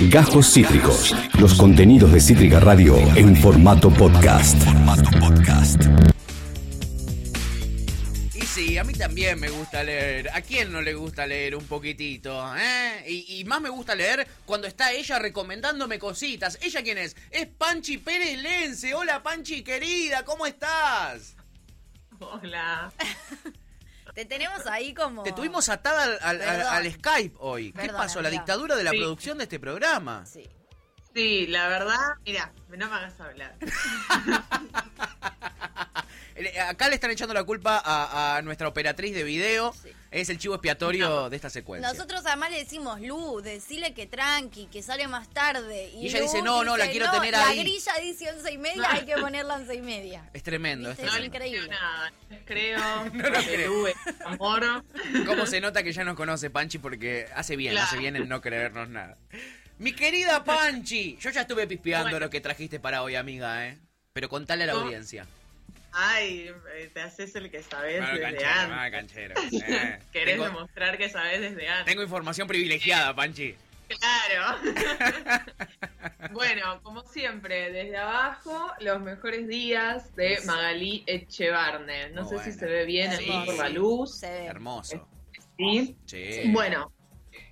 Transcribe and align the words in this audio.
Gajos 0.00 0.52
Cítricos. 0.52 1.14
Los 1.40 1.54
contenidos 1.54 2.12
de 2.12 2.20
Cítrica 2.20 2.60
Radio 2.60 2.96
en 3.16 3.34
formato 3.36 3.90
podcast. 3.90 4.56
Y 8.34 8.40
sí, 8.42 8.76
a 8.78 8.84
mí 8.84 8.92
también 8.92 9.40
me 9.40 9.48
gusta 9.48 9.82
leer. 9.82 10.28
¿A 10.34 10.42
quién 10.42 10.70
no 10.70 10.82
le 10.82 10.94
gusta 10.94 11.26
leer 11.26 11.56
un 11.56 11.64
poquitito? 11.64 12.54
eh? 12.56 13.04
Y, 13.08 13.40
y 13.40 13.44
más 13.44 13.60
me 13.60 13.70
gusta 13.70 13.94
leer 13.94 14.26
cuando 14.44 14.66
está 14.66 14.92
ella 14.92 15.18
recomendándome 15.18 15.98
cositas. 15.98 16.58
¿Ella 16.60 16.82
quién 16.82 16.98
es? 16.98 17.16
Es 17.30 17.46
Panchi 17.46 17.98
Pérez 17.98 18.38
Lense. 18.42 18.94
Hola 18.94 19.22
Panchi 19.22 19.62
querida, 19.62 20.24
¿cómo 20.24 20.46
estás? 20.46 21.34
Hola. 22.20 22.92
Te 24.16 24.24
tenemos 24.24 24.66
ahí 24.66 24.94
como. 24.94 25.22
Te 25.24 25.32
tuvimos 25.32 25.68
atada 25.68 26.04
al, 26.22 26.40
al- 26.40 26.62
al- 26.62 26.90
Skype 26.92 27.36
hoy. 27.38 27.72
¿Qué 27.72 27.90
pasó? 27.90 28.22
La 28.22 28.28
amiga. 28.28 28.42
dictadura 28.42 28.74
de 28.74 28.82
la 28.82 28.90
Sí. 28.92 28.96
producción 28.98 29.36
de 29.36 29.44
este 29.44 29.60
programa. 29.60 30.24
Sí. 30.24 30.48
Sí, 31.16 31.46
la 31.46 31.66
verdad, 31.68 31.96
mira, 32.26 32.52
no 32.68 32.88
me 32.88 32.94
hagas 32.94 33.18
hablar. 33.20 33.54
Eh, 36.38 36.60
Acá 36.60 36.90
le 36.90 36.94
están 36.96 37.10
echando 37.10 37.32
la 37.32 37.44
culpa 37.44 37.80
a, 37.82 38.36
a 38.36 38.42
nuestra 38.42 38.68
operatriz 38.68 39.14
de 39.14 39.24
video. 39.24 39.72
Sí. 39.72 39.88
Es 40.10 40.28
el 40.28 40.36
chivo 40.36 40.54
expiatorio 40.54 41.30
de 41.30 41.36
esta 41.36 41.48
secuencia. 41.48 41.90
Nosotros 41.90 42.20
además 42.26 42.50
le 42.50 42.58
decimos, 42.58 43.00
Lu, 43.00 43.40
decile 43.40 43.94
que 43.94 44.06
tranqui, 44.06 44.66
que 44.66 44.82
sale 44.82 45.08
más 45.08 45.30
tarde. 45.30 45.88
Y 45.94 46.08
ella 46.08 46.18
Lu 46.18 46.24
dice, 46.26 46.42
no, 46.42 46.62
no, 46.62 46.76
la 46.76 46.90
quiero 46.90 47.10
tener 47.10 47.32
la 47.32 47.46
ahí". 47.48 47.60
grilla 47.60 47.92
dice 48.02 48.30
once 48.30 48.52
y 48.52 48.58
media, 48.58 48.86
hay 48.92 49.06
que 49.06 49.16
ponerla 49.20 49.54
once 49.54 49.74
y 49.76 49.80
media. 49.80 50.28
Es 50.34 50.42
tremendo. 50.42 50.90
Es 50.90 50.98
No 50.98 51.04
tremendo. 51.10 51.20
les 51.22 51.30
creo 51.30 51.46
increíble. 51.46 51.68
nada, 51.70 52.10
no 52.28 52.36
les 52.36 52.44
creo. 52.44 53.04
No 53.14 53.30
lo 53.30 53.42
creo. 53.42 53.86
Amor. 54.26 54.84
¿Cómo 55.24 55.46
se 55.46 55.62
nota 55.62 55.82
que 55.82 55.92
ya 55.94 56.04
nos 56.04 56.16
conoce 56.16 56.50
Panchi? 56.50 56.76
Porque 56.76 57.28
hace 57.34 57.56
bien, 57.56 57.72
Claro. 57.72 57.86
hace 57.86 57.96
bien 57.96 58.14
el 58.14 58.28
no 58.28 58.42
creernos 58.42 58.90
nada. 58.90 59.16
Mi 59.78 59.92
querida 59.92 60.42
Panchi, 60.42 61.18
yo 61.20 61.30
ya 61.30 61.42
estuve 61.42 61.66
pispeando 61.66 62.10
Bueno. 62.10 62.26
lo 62.26 62.30
que 62.30 62.40
trajiste 62.40 62.80
para 62.80 63.02
hoy, 63.02 63.14
amiga, 63.14 63.66
¿eh? 63.68 63.78
Pero 64.12 64.28
contale 64.28 64.64
a 64.64 64.66
la 64.68 64.72
¿Cómo? 64.72 64.86
audiencia. 64.86 65.26
Ay, 65.92 66.50
eh, 66.74 66.90
te 66.92 67.00
haces 67.02 67.34
el 67.36 67.50
que 67.50 67.62
sabes 67.62 67.98
Bueno, 68.00 68.12
desde 68.14 68.22
canchero, 68.22 68.50
antes. 68.50 68.76
ah, 68.78 68.90
canchero. 68.90 69.34
Eh, 69.68 69.98
Querés 70.12 70.34
tengo, 70.34 70.44
demostrar 70.44 70.96
que 70.98 71.08
sabes 71.10 71.40
desde 71.40 71.68
antes. 71.68 71.86
tengo 71.86 72.02
información 72.02 72.48
privilegiada, 72.48 73.14
Panchi. 73.14 73.54
Claro. 73.88 74.58
bueno, 76.32 76.80
como 76.82 77.02
siempre, 77.06 77.70
desde 77.70 77.96
abajo, 77.96 78.72
los 78.80 79.00
mejores 79.00 79.46
días 79.46 80.14
de. 80.16 80.40
Magalí 80.44 81.04
Echevarne. 81.06 82.10
No 82.10 82.22
Muy 82.22 82.30
sé 82.30 82.34
buena. 82.36 82.52
si 82.52 82.58
se 82.58 82.66
ve 82.66 82.84
bien 82.84 83.12
Sí. 83.12 83.30
aquí 83.30 83.46
por 83.46 83.56
la 83.58 83.68
luz. 83.68 84.18
Se 84.18 84.28
ve. 84.28 84.46
Hermoso. 84.46 85.08
¿sí? 85.56 85.96
Sí. 86.06 86.42
Bueno, 86.48 86.92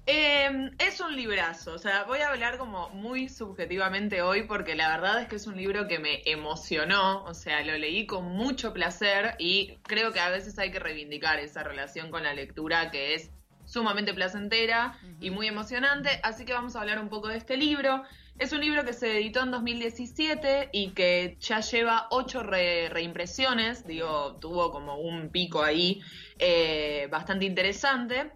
eh, 0.06 0.70
es 0.78 1.00
un 1.00 1.16
librazo, 1.16 1.72
o 1.74 1.78
sea, 1.78 2.04
voy 2.04 2.18
a 2.20 2.28
hablar 2.28 2.58
como 2.58 2.90
muy 2.90 3.28
subjetivamente 3.30 4.20
hoy 4.20 4.42
porque 4.42 4.74
la 4.74 4.88
verdad 4.90 5.22
es 5.22 5.28
que 5.28 5.36
es 5.36 5.46
un 5.46 5.56
libro 5.56 5.88
que 5.88 5.98
me 5.98 6.20
emocionó, 6.26 7.24
o 7.24 7.32
sea, 7.32 7.62
lo 7.64 7.76
leí 7.78 8.06
con 8.06 8.24
mucho 8.26 8.74
placer 8.74 9.34
y 9.38 9.78
creo 9.86 10.12
que 10.12 10.20
a 10.20 10.28
veces 10.28 10.58
hay 10.58 10.70
que 10.70 10.78
reivindicar 10.78 11.38
esa 11.38 11.62
relación 11.62 12.10
con 12.10 12.22
la 12.22 12.34
lectura 12.34 12.90
que 12.90 13.14
es 13.14 13.30
sumamente 13.64 14.12
placentera 14.12 14.98
y 15.20 15.30
muy 15.30 15.46
emocionante, 15.46 16.10
así 16.22 16.44
que 16.44 16.52
vamos 16.52 16.76
a 16.76 16.82
hablar 16.82 16.98
un 16.98 17.08
poco 17.08 17.28
de 17.28 17.38
este 17.38 17.56
libro. 17.56 18.02
Es 18.38 18.52
un 18.52 18.60
libro 18.60 18.84
que 18.84 18.92
se 18.92 19.16
editó 19.16 19.42
en 19.42 19.52
2017 19.52 20.68
y 20.72 20.90
que 20.92 21.38
ya 21.40 21.60
lleva 21.60 22.08
ocho 22.10 22.42
re- 22.42 22.88
reimpresiones, 22.90 23.86
digo, 23.86 24.36
tuvo 24.38 24.70
como 24.70 24.96
un 24.98 25.30
pico 25.30 25.62
ahí 25.62 26.02
eh, 26.38 27.08
bastante 27.10 27.46
interesante. 27.46 28.32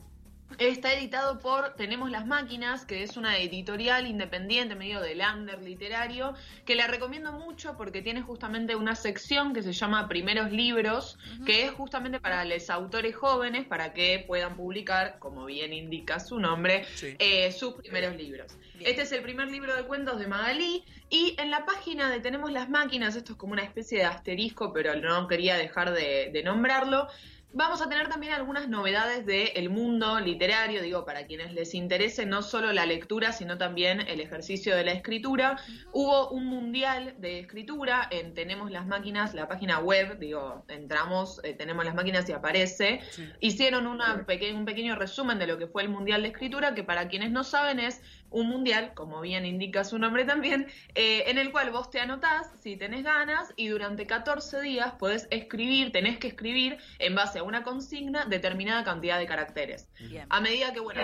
Está 0.56 0.92
editado 0.94 1.38
por 1.38 1.74
Tenemos 1.74 2.10
las 2.10 2.26
Máquinas, 2.26 2.84
que 2.84 3.02
es 3.04 3.16
una 3.16 3.36
editorial 3.38 4.06
independiente, 4.08 4.74
medio 4.74 5.00
de 5.00 5.14
lander 5.14 5.62
literario, 5.62 6.34
que 6.64 6.74
la 6.74 6.88
recomiendo 6.88 7.30
mucho 7.32 7.76
porque 7.76 8.02
tiene 8.02 8.22
justamente 8.22 8.74
una 8.74 8.96
sección 8.96 9.52
que 9.52 9.62
se 9.62 9.72
llama 9.72 10.08
Primeros 10.08 10.50
Libros, 10.50 11.16
que 11.46 11.64
es 11.66 11.70
justamente 11.70 12.18
para 12.18 12.44
los 12.44 12.70
autores 12.70 13.14
jóvenes, 13.14 13.66
para 13.66 13.92
que 13.92 14.24
puedan 14.26 14.56
publicar, 14.56 15.18
como 15.20 15.44
bien 15.44 15.72
indica 15.72 16.18
su 16.18 16.40
nombre, 16.40 16.86
Sí. 16.94 17.14
eh, 17.20 17.52
sus 17.52 17.74
primeros 17.74 18.16
libros. 18.16 18.56
Bien. 18.74 18.90
Este 18.90 19.02
es 19.02 19.12
el 19.12 19.22
primer 19.22 19.48
libro 19.48 19.76
de 19.76 19.84
cuentos 19.84 20.18
de 20.18 20.26
Magalí 20.26 20.82
y 21.10 21.36
en 21.38 21.50
la 21.52 21.66
página 21.66 22.10
de 22.10 22.18
Tenemos 22.20 22.50
las 22.50 22.68
Máquinas, 22.68 23.14
esto 23.14 23.32
es 23.32 23.38
como 23.38 23.52
una 23.52 23.62
especie 23.62 23.98
de 23.98 24.04
asterisco, 24.06 24.72
pero 24.72 24.96
no 24.96 25.28
quería 25.28 25.56
dejar 25.56 25.92
de, 25.92 26.30
de 26.32 26.42
nombrarlo, 26.42 27.06
Vamos 27.54 27.80
a 27.80 27.88
tener 27.88 28.08
también 28.08 28.34
algunas 28.34 28.68
novedades 28.68 29.24
del 29.24 29.70
mundo 29.70 30.20
literario, 30.20 30.82
digo, 30.82 31.06
para 31.06 31.26
quienes 31.26 31.54
les 31.54 31.74
interese 31.74 32.26
no 32.26 32.42
solo 32.42 32.74
la 32.74 32.84
lectura, 32.84 33.32
sino 33.32 33.56
también 33.56 34.02
el 34.02 34.20
ejercicio 34.20 34.76
de 34.76 34.84
la 34.84 34.92
escritura. 34.92 35.56
Hubo 35.92 36.28
un 36.28 36.44
mundial 36.44 37.14
de 37.18 37.40
escritura 37.40 38.06
en 38.10 38.34
Tenemos 38.34 38.70
las 38.70 38.86
Máquinas, 38.86 39.32
la 39.32 39.48
página 39.48 39.78
web, 39.78 40.18
digo, 40.18 40.62
entramos, 40.68 41.40
eh, 41.42 41.54
Tenemos 41.54 41.86
las 41.86 41.94
Máquinas 41.94 42.28
y 42.28 42.32
aparece. 42.32 43.00
Sí. 43.10 43.26
Hicieron 43.40 43.86
una 43.86 44.26
un 44.54 44.64
pequeño 44.66 44.94
resumen 44.96 45.38
de 45.38 45.46
lo 45.46 45.56
que 45.56 45.66
fue 45.66 45.82
el 45.82 45.88
mundial 45.88 46.22
de 46.22 46.28
escritura, 46.28 46.74
que 46.74 46.84
para 46.84 47.08
quienes 47.08 47.30
no 47.30 47.44
saben 47.44 47.80
es 47.80 48.02
un 48.30 48.48
mundial, 48.48 48.92
como 48.94 49.20
bien 49.20 49.46
indica 49.46 49.84
su 49.84 49.98
nombre 49.98 50.24
también, 50.24 50.66
eh, 50.94 51.24
en 51.26 51.38
el 51.38 51.50
cual 51.52 51.70
vos 51.70 51.90
te 51.90 52.00
anotás 52.00 52.52
si 52.60 52.76
tenés 52.76 53.04
ganas 53.04 53.52
y 53.56 53.68
durante 53.68 54.06
14 54.06 54.60
días 54.60 54.94
podés 54.98 55.26
escribir, 55.30 55.92
tenés 55.92 56.18
que 56.18 56.28
escribir 56.28 56.78
en 56.98 57.14
base 57.14 57.38
a 57.38 57.42
una 57.42 57.62
consigna 57.62 58.24
determinada 58.26 58.84
cantidad 58.84 59.18
de 59.18 59.26
caracteres. 59.26 59.88
Bien. 60.00 60.26
A 60.28 60.40
medida 60.40 60.72
que, 60.72 60.80
bueno, 60.80 61.00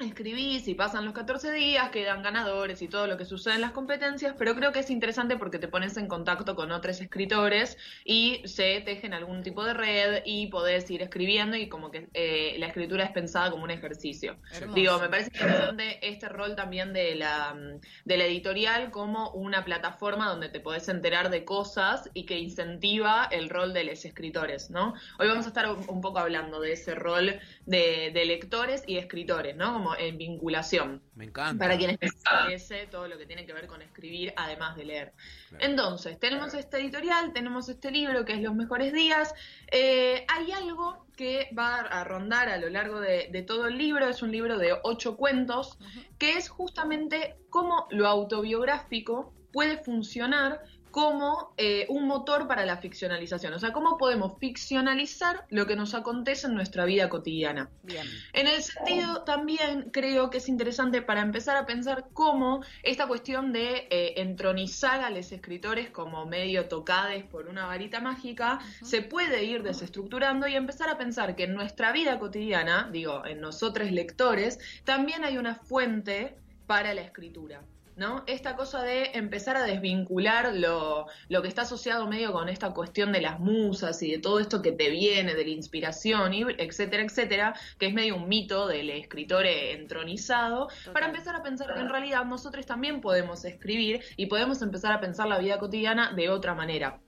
escribís 0.00 0.66
y 0.66 0.74
pasan 0.74 1.04
los 1.04 1.14
14 1.14 1.52
días, 1.52 1.90
quedan 1.90 2.22
ganadores 2.22 2.82
y 2.82 2.88
todo 2.88 3.06
lo 3.06 3.16
que 3.16 3.24
sucede 3.24 3.54
en 3.54 3.60
las 3.60 3.70
competencias, 3.70 4.34
pero 4.36 4.54
creo 4.56 4.72
que 4.72 4.80
es 4.80 4.90
interesante 4.90 5.36
porque 5.36 5.60
te 5.60 5.68
pones 5.68 5.96
en 5.96 6.08
contacto 6.08 6.56
con 6.56 6.72
otros 6.72 7.00
escritores 7.00 7.78
y 8.04 8.42
se 8.44 8.80
tejen 8.80 9.14
algún 9.14 9.42
tipo 9.44 9.64
de 9.64 9.72
red 9.72 10.22
y 10.24 10.48
podés 10.48 10.90
ir 10.90 11.02
escribiendo 11.02 11.56
y 11.56 11.68
como 11.68 11.92
que 11.92 12.08
eh, 12.12 12.56
la 12.58 12.66
escritura 12.66 13.04
es 13.04 13.12
pensada 13.12 13.52
como 13.52 13.62
un 13.62 13.70
ejercicio. 13.70 14.36
Hermoso. 14.52 14.74
Digo, 14.74 14.98
me 14.98 15.08
parece 15.08 15.30
interesante 15.32 16.08
este 16.08 16.28
rol 16.28 16.56
también 16.56 16.92
de 16.92 17.14
la, 17.14 17.56
de 18.04 18.16
la 18.16 18.24
editorial 18.24 18.90
como 18.90 19.30
una 19.30 19.64
plataforma 19.64 20.28
donde 20.28 20.48
te 20.48 20.58
podés 20.58 20.88
enterar 20.88 21.30
de 21.30 21.44
cosas 21.44 22.10
y 22.14 22.26
que 22.26 22.38
incentiva 22.38 23.28
el 23.30 23.48
rol 23.48 23.72
de 23.72 23.84
los 23.84 24.04
escritores, 24.04 24.70
¿no? 24.70 24.94
Hoy 25.20 25.28
vamos 25.28 25.44
a 25.44 25.48
estar 25.48 25.68
un 25.70 26.00
poco 26.00 26.18
hablando 26.18 26.60
de 26.60 26.72
ese 26.72 26.96
rol 26.96 27.38
de, 27.66 28.10
de 28.12 28.24
lectores 28.24 28.84
y 28.86 28.98
escritores, 28.98 29.56
¿no? 29.56 29.72
Como 29.72 29.96
en 29.96 30.18
vinculación. 30.18 31.02
Me 31.14 31.24
encanta. 31.24 31.64
Para 31.64 31.78
quienes 31.78 31.98
les 32.00 32.12
interese 32.14 32.86
todo 32.86 33.08
lo 33.08 33.16
que 33.18 33.26
tiene 33.26 33.46
que 33.46 33.52
ver 33.52 33.66
con 33.66 33.82
escribir, 33.82 34.32
además 34.36 34.76
de 34.76 34.84
leer. 34.84 35.12
Claro. 35.48 35.64
Entonces, 35.64 36.18
tenemos 36.18 36.54
este 36.54 36.78
editorial, 36.78 37.32
tenemos 37.32 37.68
este 37.68 37.90
libro 37.90 38.24
que 38.24 38.34
es 38.34 38.40
Los 38.40 38.54
Mejores 38.54 38.92
Días. 38.92 39.34
Eh, 39.70 40.26
hay 40.28 40.52
algo 40.52 41.06
que 41.16 41.48
va 41.56 41.76
a 41.80 42.04
rondar 42.04 42.48
a 42.48 42.56
lo 42.58 42.68
largo 42.68 43.00
de, 43.00 43.28
de 43.30 43.42
todo 43.42 43.66
el 43.66 43.78
libro, 43.78 44.08
es 44.08 44.22
un 44.22 44.32
libro 44.32 44.58
de 44.58 44.74
ocho 44.82 45.16
cuentos, 45.16 45.78
que 46.18 46.36
es 46.36 46.48
justamente 46.48 47.36
cómo 47.50 47.86
lo 47.90 48.08
autobiográfico 48.08 49.32
puede 49.52 49.78
funcionar 49.78 50.60
como 50.94 51.52
eh, 51.56 51.86
un 51.88 52.06
motor 52.06 52.46
para 52.46 52.64
la 52.64 52.76
ficcionalización. 52.76 53.52
O 53.52 53.58
sea, 53.58 53.72
cómo 53.72 53.98
podemos 53.98 54.38
ficcionalizar 54.38 55.44
lo 55.50 55.66
que 55.66 55.74
nos 55.74 55.92
acontece 55.92 56.46
en 56.46 56.54
nuestra 56.54 56.84
vida 56.84 57.08
cotidiana. 57.08 57.68
Bien. 57.82 58.06
En 58.32 58.46
el 58.46 58.62
sentido 58.62 59.24
también 59.24 59.90
creo 59.90 60.30
que 60.30 60.38
es 60.38 60.48
interesante 60.48 61.02
para 61.02 61.22
empezar 61.22 61.56
a 61.56 61.66
pensar 61.66 62.10
cómo 62.12 62.62
esta 62.84 63.08
cuestión 63.08 63.52
de 63.52 63.88
eh, 63.90 64.20
entronizar 64.20 65.00
a 65.00 65.10
los 65.10 65.32
escritores 65.32 65.90
como 65.90 66.26
medio 66.26 66.68
tocades 66.68 67.24
por 67.24 67.48
una 67.48 67.66
varita 67.66 68.00
mágica 68.00 68.60
se 68.84 69.02
puede 69.02 69.42
ir 69.42 69.64
desestructurando 69.64 70.46
y 70.46 70.54
empezar 70.54 70.88
a 70.90 70.96
pensar 70.96 71.34
que 71.34 71.42
en 71.42 71.54
nuestra 71.54 71.90
vida 71.90 72.20
cotidiana, 72.20 72.88
digo, 72.92 73.26
en 73.26 73.40
nosotros 73.40 73.90
lectores, 73.90 74.60
también 74.84 75.24
hay 75.24 75.38
una 75.38 75.56
fuente 75.56 76.36
para 76.68 76.94
la 76.94 77.00
escritura. 77.00 77.64
¿No? 77.96 78.24
Esta 78.26 78.56
cosa 78.56 78.82
de 78.82 79.12
empezar 79.14 79.56
a 79.56 79.62
desvincular 79.62 80.52
lo, 80.54 81.06
lo 81.28 81.42
que 81.42 81.48
está 81.48 81.62
asociado 81.62 82.08
medio 82.08 82.32
con 82.32 82.48
esta 82.48 82.74
cuestión 82.74 83.12
de 83.12 83.20
las 83.20 83.38
musas 83.38 84.02
y 84.02 84.10
de 84.10 84.18
todo 84.18 84.40
esto 84.40 84.62
que 84.62 84.72
te 84.72 84.90
viene, 84.90 85.34
de 85.34 85.44
la 85.44 85.50
inspiración, 85.50 86.34
y 86.34 86.42
etcétera, 86.58 87.04
etcétera, 87.04 87.54
que 87.78 87.86
es 87.86 87.94
medio 87.94 88.16
un 88.16 88.28
mito 88.28 88.66
del 88.66 88.90
escritor 88.90 89.46
entronizado, 89.46 90.68
para 90.92 91.06
empezar 91.06 91.36
a 91.36 91.42
pensar 91.42 91.72
que 91.72 91.80
en 91.80 91.88
realidad 91.88 92.24
nosotros 92.24 92.66
también 92.66 93.00
podemos 93.00 93.44
escribir 93.44 94.02
y 94.16 94.26
podemos 94.26 94.60
empezar 94.62 94.92
a 94.92 95.00
pensar 95.00 95.28
la 95.28 95.38
vida 95.38 95.58
cotidiana 95.58 96.12
de 96.14 96.30
otra 96.30 96.54
manera. 96.54 96.98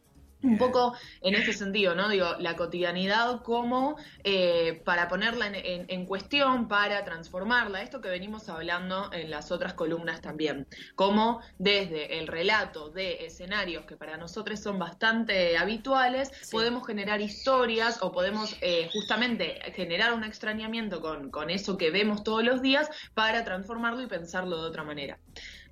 Un 0.42 0.58
poco 0.58 0.94
en 1.22 1.34
ese 1.34 1.52
sentido, 1.52 1.94
¿no? 1.94 2.08
Digo, 2.08 2.34
la 2.38 2.56
cotidianidad 2.56 3.42
como 3.42 3.96
eh, 4.22 4.82
para 4.84 5.08
ponerla 5.08 5.46
en, 5.46 5.86
en, 5.88 6.06
cuestión, 6.06 6.68
para 6.68 7.04
transformarla, 7.04 7.82
esto 7.82 8.00
que 8.00 8.08
venimos 8.08 8.48
hablando 8.48 9.10
en 9.12 9.30
las 9.30 9.50
otras 9.50 9.74
columnas 9.74 10.20
también, 10.20 10.66
como 10.94 11.40
desde 11.58 12.18
el 12.18 12.26
relato 12.26 12.90
de 12.90 13.24
escenarios 13.24 13.86
que 13.86 13.96
para 13.96 14.16
nosotros 14.18 14.60
son 14.60 14.78
bastante 14.78 15.56
habituales, 15.56 16.30
podemos 16.50 16.86
generar 16.86 17.20
historias 17.20 17.98
o 18.02 18.12
podemos 18.12 18.56
eh, 18.60 18.88
justamente 18.92 19.58
generar 19.74 20.12
un 20.12 20.22
extrañamiento 20.22 21.00
con, 21.00 21.30
con 21.30 21.50
eso 21.50 21.76
que 21.76 21.90
vemos 21.90 22.22
todos 22.22 22.44
los 22.44 22.62
días 22.62 22.88
para 23.14 23.44
transformarlo 23.44 24.02
y 24.02 24.06
pensarlo 24.06 24.60
de 24.60 24.68
otra 24.68 24.84
manera. 24.84 25.18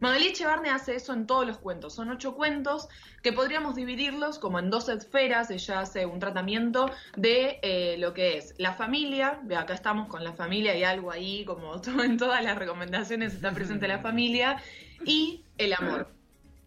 Magali 0.05 0.27
Echevarne 0.27 0.69
hace 0.69 0.97
eso 0.97 1.15
en 1.15 1.27
todos 1.27 1.47
los 1.47 1.56
cuentos. 1.56 1.95
Son 1.95 2.11
ocho 2.11 2.35
cuentos 2.35 2.89
que 3.23 3.33
podríamos 3.33 3.75
dividirlos 3.75 4.39
como 4.39 4.59
en 4.59 4.69
dos 4.69 4.91
esferas. 4.91 5.51
Ella 5.51 5.81
hace 5.81 6.05
un 6.05 6.19
tratamiento 6.19 6.91
de 7.17 7.59
eh, 7.62 7.97
lo 7.99 8.12
que 8.12 8.37
es 8.37 8.55
la 8.59 8.75
familia. 8.75 9.41
Ve, 9.45 9.56
acá 9.56 9.73
estamos 9.73 10.09
con 10.09 10.23
la 10.23 10.35
familia 10.35 10.77
y 10.77 10.85
algo 10.85 11.11
ahí, 11.11 11.47
como 11.47 11.81
en 12.05 12.19
todas 12.19 12.45
las 12.45 12.59
recomendaciones 12.59 13.33
está 13.33 13.53
presente 13.53 13.89
la 13.89 13.99
familia. 14.03 14.59
Y 15.06 15.43
el 15.56 15.73
amor. 15.73 16.13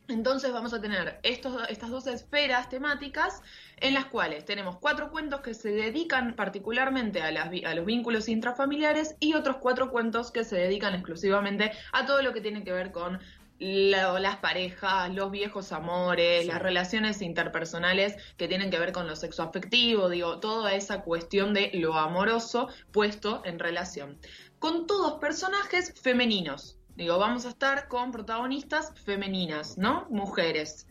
Entonces 0.09 0.53
vamos 0.53 0.73
a 0.73 0.79
tener 0.79 1.19
estos, 1.23 1.61
estas 1.69 1.89
dos 1.89 2.07
esferas 2.07 2.69
temáticas 2.69 3.41
en 3.77 3.93
las 3.93 4.05
cuales 4.05 4.45
tenemos 4.45 4.77
cuatro 4.77 5.11
cuentos 5.11 5.41
que 5.41 5.53
se 5.53 5.71
dedican 5.71 6.35
particularmente 6.35 7.21
a, 7.21 7.27
a, 7.27 7.75
los 7.75 7.85
vínculos 7.85 8.29
intrafamiliares 8.29 9.15
y 9.19 9.33
otros 9.33 9.57
cuatro 9.57 9.91
cuentos 9.91 10.31
que 10.31 10.45
se 10.45 10.55
dedican 10.55 10.93
exclusivamente 10.93 11.71
a 11.91 12.05
todo 12.05 12.21
lo 12.21 12.33
que 12.33 12.39
tiene 12.39 12.63
que 12.63 12.71
ver 12.71 12.91
con 12.91 13.19
las 13.59 14.37
parejas, 14.37 15.13
los 15.13 15.31
viejos 15.31 15.71
amores, 15.71 16.45
las 16.45 16.61
relaciones 16.61 17.21
interpersonales 17.21 18.15
que 18.37 18.47
tienen 18.47 18.69
que 18.69 18.79
ver 18.79 18.91
con 18.91 19.07
lo 19.07 19.15
sexoafectivo, 19.15 20.09
digo, 20.09 20.39
toda 20.39 20.75
esa 20.75 21.01
cuestión 21.01 21.53
de 21.53 21.71
lo 21.73 21.95
amoroso 21.95 22.69
puesto 22.91 23.41
en 23.45 23.57
relación. 23.57 24.19
Con 24.59 24.85
todos 24.85 25.19
personajes 25.19 25.93
femeninos, 25.99 26.76
Digo, 26.97 27.19
vamos 27.19 27.45
a 27.45 27.49
estar 27.49 27.87
con 27.87 28.11
protagonistas 28.11 28.91
femeninas, 29.05 29.77
¿no? 29.77 30.07
Mujeres. 30.09 30.87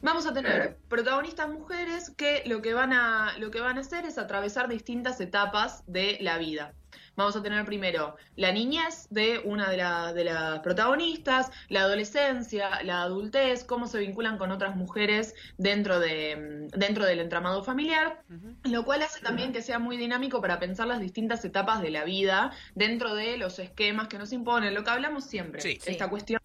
Vamos 0.00 0.26
a 0.26 0.32
tener 0.32 0.78
protagonistas 0.88 1.50
mujeres 1.50 2.10
que 2.16 2.42
lo 2.46 2.62
que 2.62 2.72
van 2.72 2.94
a 2.94 3.36
lo 3.38 3.50
que 3.50 3.60
van 3.60 3.76
a 3.76 3.82
hacer 3.82 4.06
es 4.06 4.16
atravesar 4.16 4.66
distintas 4.68 5.20
etapas 5.20 5.84
de 5.86 6.16
la 6.22 6.38
vida. 6.38 6.72
Vamos 7.16 7.36
a 7.36 7.42
tener 7.42 7.64
primero 7.64 8.16
la 8.36 8.52
niñez 8.52 9.08
de 9.10 9.40
una 9.44 9.70
de, 9.70 10.24
las 10.24 10.60
protagonistas, 10.60 11.50
la 11.68 11.82
adolescencia, 11.82 12.82
la 12.84 13.02
adultez, 13.02 13.64
cómo 13.64 13.86
se 13.86 13.98
vinculan 13.98 14.38
con 14.38 14.50
otras 14.50 14.76
mujeres 14.76 15.34
dentro, 15.58 16.00
de, 16.00 16.68
mm, 16.72 16.78
dentro 16.78 17.04
del 17.04 17.20
entramado 17.20 17.62
familiar, 17.62 18.22
lo 18.64 18.84
cual 18.84 19.02
hace 19.02 19.20
también 19.20 19.52
que 19.52 19.62
sea 19.62 19.78
muy 19.78 19.96
dinámico 19.96 20.40
para 20.40 20.58
pensar 20.58 20.86
las 20.86 21.00
distintas 21.00 21.44
etapas 21.44 21.82
de 21.82 21.90
la 21.90 22.04
vida 22.04 22.52
dentro 22.74 23.14
de 23.14 23.36
los 23.36 23.58
esquemas 23.58 24.08
que 24.08 24.18
nos 24.18 24.32
imponen, 24.32 24.74
lo 24.74 24.84
que 24.84 24.90
hablamos 24.90 25.24
siempre, 25.24 25.78
esta 25.84 26.08
cuestión 26.08 26.40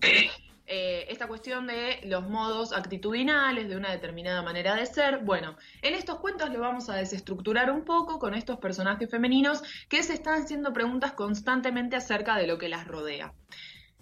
eh, 0.67 1.05
esta 1.09 1.27
cuestión 1.27 1.65
de 1.65 2.01
los 2.03 2.27
modos 2.27 2.73
actitudinales, 2.73 3.69
de 3.69 3.77
una 3.77 3.89
determinada 3.89 4.41
manera 4.41 4.75
de 4.75 4.85
ser. 4.85 5.19
Bueno, 5.23 5.55
en 5.81 5.93
estos 5.93 6.19
cuentos 6.19 6.49
lo 6.49 6.59
vamos 6.59 6.89
a 6.89 6.95
desestructurar 6.95 7.71
un 7.71 7.85
poco 7.85 8.19
con 8.19 8.33
estos 8.33 8.59
personajes 8.59 9.09
femeninos 9.09 9.63
que 9.87 10.03
se 10.03 10.13
están 10.13 10.43
haciendo 10.43 10.73
preguntas 10.73 11.13
constantemente 11.13 11.95
acerca 11.95 12.35
de 12.35 12.47
lo 12.47 12.57
que 12.57 12.67
las 12.67 12.85
rodea. 12.85 13.33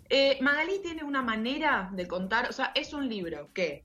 Eh, 0.09 0.39
Magalí 0.41 0.79
tiene 0.81 1.03
una 1.03 1.21
manera 1.21 1.89
de 1.93 2.07
contar, 2.07 2.49
o 2.49 2.53
sea, 2.53 2.71
es 2.73 2.93
un 2.93 3.09
libro 3.09 3.49
que 3.53 3.83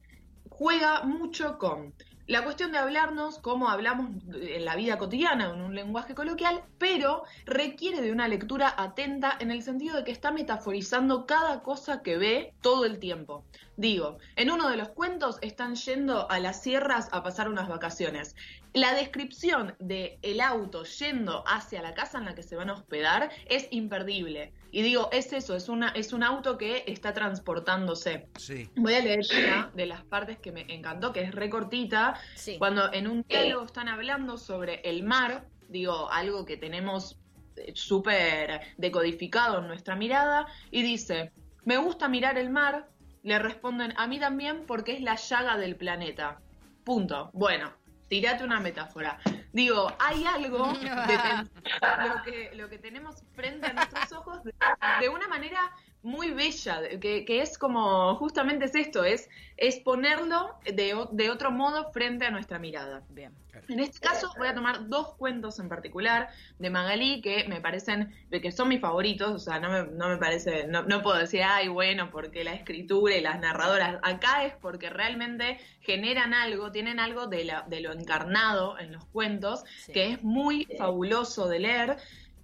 juega 0.48 1.02
mucho 1.02 1.58
con 1.58 1.94
la 2.30 2.44
cuestión 2.44 2.70
de 2.70 2.78
hablarnos 2.78 3.40
como 3.40 3.68
hablamos 3.68 4.10
en 4.32 4.64
la 4.64 4.76
vida 4.76 4.98
cotidiana, 4.98 5.50
en 5.52 5.62
un 5.62 5.74
lenguaje 5.74 6.14
coloquial, 6.14 6.62
pero 6.78 7.24
requiere 7.44 8.00
de 8.00 8.12
una 8.12 8.28
lectura 8.28 8.72
atenta 8.76 9.36
en 9.40 9.50
el 9.50 9.64
sentido 9.64 9.96
de 9.96 10.04
que 10.04 10.12
está 10.12 10.30
metaforizando 10.30 11.26
cada 11.26 11.64
cosa 11.64 12.02
que 12.02 12.18
ve 12.18 12.54
todo 12.60 12.84
el 12.84 13.00
tiempo. 13.00 13.42
Digo, 13.80 14.18
en 14.36 14.50
uno 14.50 14.68
de 14.68 14.76
los 14.76 14.90
cuentos 14.90 15.38
están 15.40 15.74
yendo 15.74 16.30
a 16.30 16.38
las 16.38 16.62
sierras 16.62 17.08
a 17.12 17.22
pasar 17.22 17.48
unas 17.48 17.66
vacaciones. 17.66 18.36
La 18.74 18.92
descripción 18.92 19.74
de 19.78 20.18
el 20.20 20.42
auto 20.42 20.84
yendo 20.84 21.42
hacia 21.46 21.80
la 21.80 21.94
casa 21.94 22.18
en 22.18 22.26
la 22.26 22.34
que 22.34 22.42
se 22.42 22.56
van 22.56 22.68
a 22.68 22.74
hospedar 22.74 23.30
es 23.46 23.68
imperdible. 23.70 24.52
Y 24.70 24.82
digo, 24.82 25.08
es 25.12 25.32
eso, 25.32 25.56
es 25.56 25.70
una 25.70 25.88
es 25.92 26.12
un 26.12 26.22
auto 26.22 26.58
que 26.58 26.84
está 26.88 27.14
transportándose. 27.14 28.28
Sí. 28.36 28.68
Voy 28.76 28.92
a 28.92 29.00
leer 29.00 29.20
una 29.38 29.70
de 29.74 29.86
las 29.86 30.04
partes 30.04 30.38
que 30.38 30.52
me 30.52 30.66
encantó, 30.68 31.14
que 31.14 31.22
es 31.22 31.34
recortita, 31.34 32.20
cuando 32.58 32.92
en 32.92 33.08
un 33.08 33.22
diálogo 33.22 33.64
están 33.64 33.88
hablando 33.88 34.36
sobre 34.36 34.82
el 34.84 35.04
mar, 35.04 35.46
digo, 35.70 36.10
algo 36.12 36.44
que 36.44 36.58
tenemos 36.58 37.18
eh, 37.56 37.72
súper 37.74 38.60
decodificado 38.76 39.60
en 39.60 39.68
nuestra 39.68 39.96
mirada, 39.96 40.46
y 40.70 40.82
dice, 40.82 41.32
me 41.64 41.78
gusta 41.78 42.10
mirar 42.10 42.36
el 42.36 42.50
mar, 42.50 42.86
le 43.22 43.38
responden, 43.38 43.94
a 43.96 44.06
mí 44.06 44.18
también 44.18 44.64
porque 44.66 44.92
es 44.92 45.00
la 45.00 45.16
llaga 45.16 45.56
del 45.56 45.76
planeta. 45.76 46.40
Punto. 46.84 47.30
Bueno, 47.32 47.72
tirate 48.08 48.44
una 48.44 48.60
metáfora. 48.60 49.18
Digo, 49.52 49.92
hay 49.98 50.24
algo 50.24 50.72
de 50.72 50.88
lo 52.08 52.22
que, 52.24 52.50
lo 52.54 52.68
que 52.68 52.78
tenemos 52.78 53.22
frente 53.34 53.66
a 53.66 53.72
nuestros 53.72 54.12
ojos 54.12 54.42
de 54.44 55.08
una 55.08 55.28
manera 55.28 55.70
muy 56.02 56.30
bella, 56.30 56.80
que, 57.00 57.24
que, 57.24 57.42
es 57.42 57.58
como, 57.58 58.14
justamente 58.16 58.64
es 58.64 58.74
esto, 58.74 59.04
es, 59.04 59.28
es 59.56 59.76
ponerlo 59.80 60.56
de, 60.64 60.96
de, 61.12 61.30
otro 61.30 61.50
modo 61.50 61.92
frente 61.92 62.24
a 62.24 62.30
nuestra 62.30 62.58
mirada. 62.58 63.02
Bien. 63.10 63.32
En 63.68 63.80
este 63.80 64.00
caso 64.00 64.32
voy 64.38 64.48
a 64.48 64.54
tomar 64.54 64.88
dos 64.88 65.14
cuentos 65.14 65.58
en 65.58 65.68
particular 65.68 66.30
de 66.58 66.70
Magalí 66.70 67.20
que 67.20 67.46
me 67.48 67.60
parecen, 67.60 68.12
que 68.30 68.52
son 68.52 68.68
mis 68.68 68.80
favoritos, 68.80 69.30
o 69.30 69.38
sea, 69.38 69.58
no 69.60 69.70
me, 69.70 69.82
no 69.92 70.08
me 70.08 70.16
parece, 70.16 70.66
no, 70.66 70.82
no, 70.82 71.02
puedo 71.02 71.18
decir, 71.18 71.42
ay, 71.42 71.68
bueno, 71.68 72.10
porque 72.10 72.44
la 72.44 72.54
escritura 72.54 73.16
y 73.16 73.20
las 73.20 73.38
narradoras, 73.40 73.98
acá 74.02 74.44
es 74.44 74.54
porque 74.54 74.88
realmente 74.88 75.58
generan 75.82 76.32
algo, 76.34 76.72
tienen 76.72 76.98
algo 76.98 77.26
de, 77.26 77.44
la, 77.44 77.62
de 77.68 77.80
lo 77.80 77.92
encarnado 77.92 78.78
en 78.78 78.92
los 78.92 79.04
cuentos, 79.06 79.64
que 79.92 80.12
es 80.12 80.22
muy 80.22 80.66
fabuloso 80.78 81.48
de 81.48 81.58
leer. 81.58 81.96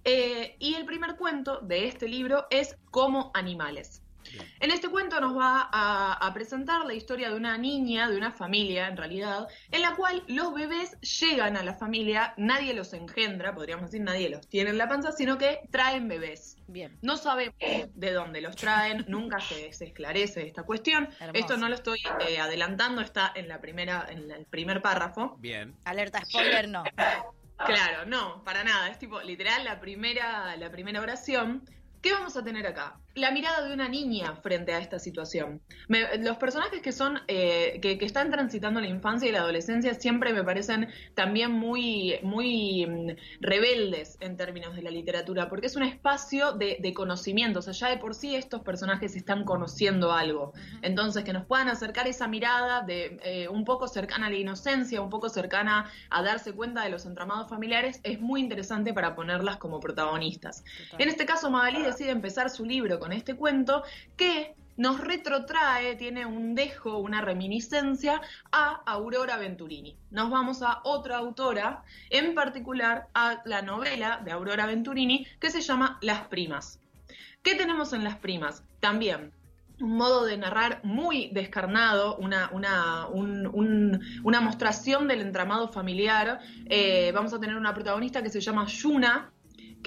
Eh, 0.09 0.55
y 0.59 0.75
el 0.75 0.85
primer 0.85 1.17
cuento 1.17 1.59
de 1.59 1.85
este 1.85 2.07
libro 2.07 2.47
es 2.49 2.77
Como 2.91 3.29
animales. 3.33 4.01
En 4.61 4.71
este 4.71 4.87
cuento 4.87 5.19
nos 5.19 5.37
va 5.37 5.69
a, 5.69 6.33
presentar 6.33 6.85
la 6.85 6.93
historia 6.93 7.29
de 7.29 7.35
una 7.35 7.57
niña, 7.57 8.09
de 8.09 8.15
una 8.15 8.31
familia 8.31 8.87
en 8.87 8.95
realidad, 8.95 9.47
en 9.69 9.81
la 9.81 9.95
cual 9.95 10.23
los 10.27 10.53
bebés 10.53 10.97
llegan 11.01 11.57
a 11.57 11.63
la 11.63 11.73
familia, 11.73 12.33
nadie 12.37 12.73
los 12.73 12.93
engendra, 12.93 13.53
podríamos 13.53 13.91
decir, 13.91 14.01
nadie 14.01 14.29
los 14.29 14.47
tiene 14.47 14.69
en 14.69 14.77
la 14.77 14.87
panza, 14.87 15.11
sino 15.11 15.37
que 15.37 15.59
traen 15.71 16.07
bebés. 16.07 16.57
Bien. 16.67 16.97
No 17.01 17.17
sabemos 17.17 17.55
de 17.59 18.11
dónde 18.11 18.39
los 18.39 18.55
traen, 18.55 19.03
nunca 19.09 19.39
se, 19.41 19.67
esclarece 19.67 20.45
esta 20.45 20.63
cuestión. 20.63 21.09
Esto 21.33 21.57
no 21.57 21.67
lo 21.67 21.75
estoy 21.75 21.99
eh, 22.29 22.39
adelantando, 22.39 23.01
está 23.01 23.33
en 23.35 23.49
la 23.49 23.59
primera, 23.59 24.05
en 24.09 24.31
el 24.31 24.45
primer 24.45 24.81
párrafo. 24.81 25.35
Bien. 25.39 25.75
Alerta 25.83 26.23
spoiler, 26.23 26.69
no. 26.69 26.83
Claro, 27.65 28.05
no, 28.05 28.43
para 28.43 28.63
nada. 28.63 28.89
Es 28.89 28.99
tipo, 28.99 29.21
literal, 29.21 29.63
la 29.63 29.79
primera, 29.79 30.55
la 30.55 30.71
primera 30.71 31.01
oración. 31.01 31.63
¿Qué 32.01 32.13
vamos 32.13 32.37
a 32.37 32.43
tener 32.43 32.67
acá? 32.67 32.99
La 33.17 33.31
mirada 33.31 33.67
de 33.67 33.73
una 33.73 33.89
niña 33.89 34.35
frente 34.35 34.73
a 34.73 34.79
esta 34.79 34.99
situación. 34.99 35.61
los 36.19 36.37
personajes 36.37 36.81
que 36.81 36.91
son 36.91 37.19
eh, 37.27 37.79
que, 37.81 37.97
están 38.05 38.29
transitando 38.31 38.79
la 38.79 38.87
infancia 38.87 39.27
y 39.27 39.31
la 39.31 39.39
adolescencia 39.39 39.93
siempre 39.95 40.33
me 40.33 40.43
parecen 40.43 40.87
también 41.15 41.51
muy 41.51 42.19
muy 42.21 42.85
mm, 42.85 43.09
rebeldes 43.41 44.17
en 44.19 44.37
términos 44.37 44.75
de 44.75 44.83
la 44.83 44.91
literatura, 44.91 45.49
porque 45.49 45.67
es 45.67 45.75
un 45.75 45.83
espacio 45.83 46.53
de, 46.53 46.77
conocimiento. 46.93 47.59
O 47.59 47.61
sea, 47.61 47.73
ya 47.73 47.89
de 47.89 47.97
por 47.97 48.15
sí 48.15 48.35
estos 48.35 48.61
personajes 48.61 49.15
están 49.15 49.43
conociendo 49.43 50.13
algo. 50.13 50.53
Entonces, 50.81 51.23
que 51.23 51.33
nos 51.33 51.45
puedan 51.45 51.67
acercar 51.67 52.07
esa 52.07 52.27
mirada 52.27 52.81
de 52.81 53.19
eh, 53.23 53.47
un 53.49 53.65
poco 53.65 53.87
cercana 53.87 54.27
a 54.27 54.29
la 54.29 54.37
inocencia, 54.37 55.01
un 55.01 55.09
poco 55.09 55.27
cercana 55.29 55.91
a 56.09 56.23
darse 56.23 56.53
cuenta 56.53 56.83
de 56.83 56.89
los 56.89 57.05
entramados 57.05 57.49
familiares, 57.49 57.99
es 58.03 58.21
muy 58.21 58.39
interesante 58.39 58.93
para 58.93 59.15
ponerlas 59.15 59.57
como 59.57 59.79
protagonistas. 59.79 60.63
En 60.97 61.09
este 61.09 61.25
caso, 61.25 61.49
Magali 61.49 61.81
decide 61.81 62.11
empezar 62.11 62.49
su 62.49 62.63
libro 62.63 62.99
con 62.99 63.06
con 63.07 63.13
este 63.13 63.37
cuento 63.37 63.83
que 64.17 64.53
nos 64.75 64.99
retrotrae, 64.99 65.95
tiene 65.95 66.25
un 66.25 66.55
dejo, 66.55 66.97
una 66.97 67.21
reminiscencia 67.21 68.21
a 68.51 68.81
Aurora 68.85 69.37
Venturini. 69.37 69.95
Nos 70.11 70.29
vamos 70.29 70.61
a 70.61 70.81
otra 70.83 71.15
autora, 71.19 71.83
en 72.09 72.35
particular 72.35 73.07
a 73.13 73.41
la 73.45 73.61
novela 73.61 74.19
de 74.25 74.31
Aurora 74.33 74.65
Venturini 74.65 75.25
que 75.39 75.51
se 75.51 75.61
llama 75.61 75.97
Las 76.01 76.27
Primas. 76.27 76.81
¿Qué 77.43 77.55
tenemos 77.55 77.93
en 77.93 78.03
Las 78.03 78.17
Primas? 78.17 78.61
También 78.81 79.31
un 79.79 79.95
modo 79.95 80.25
de 80.25 80.37
narrar 80.37 80.81
muy 80.83 81.29
descarnado, 81.31 82.17
una, 82.17 82.49
una, 82.51 83.07
una 83.07 84.41
mostración 84.41 85.07
del 85.07 85.21
entramado 85.21 85.69
familiar. 85.69 86.39
Eh, 86.65 87.11
vamos 87.13 87.33
a 87.33 87.39
tener 87.39 87.55
una 87.55 87.73
protagonista 87.73 88.21
que 88.21 88.29
se 88.29 88.41
llama 88.41 88.65
Yuna, 88.65 89.31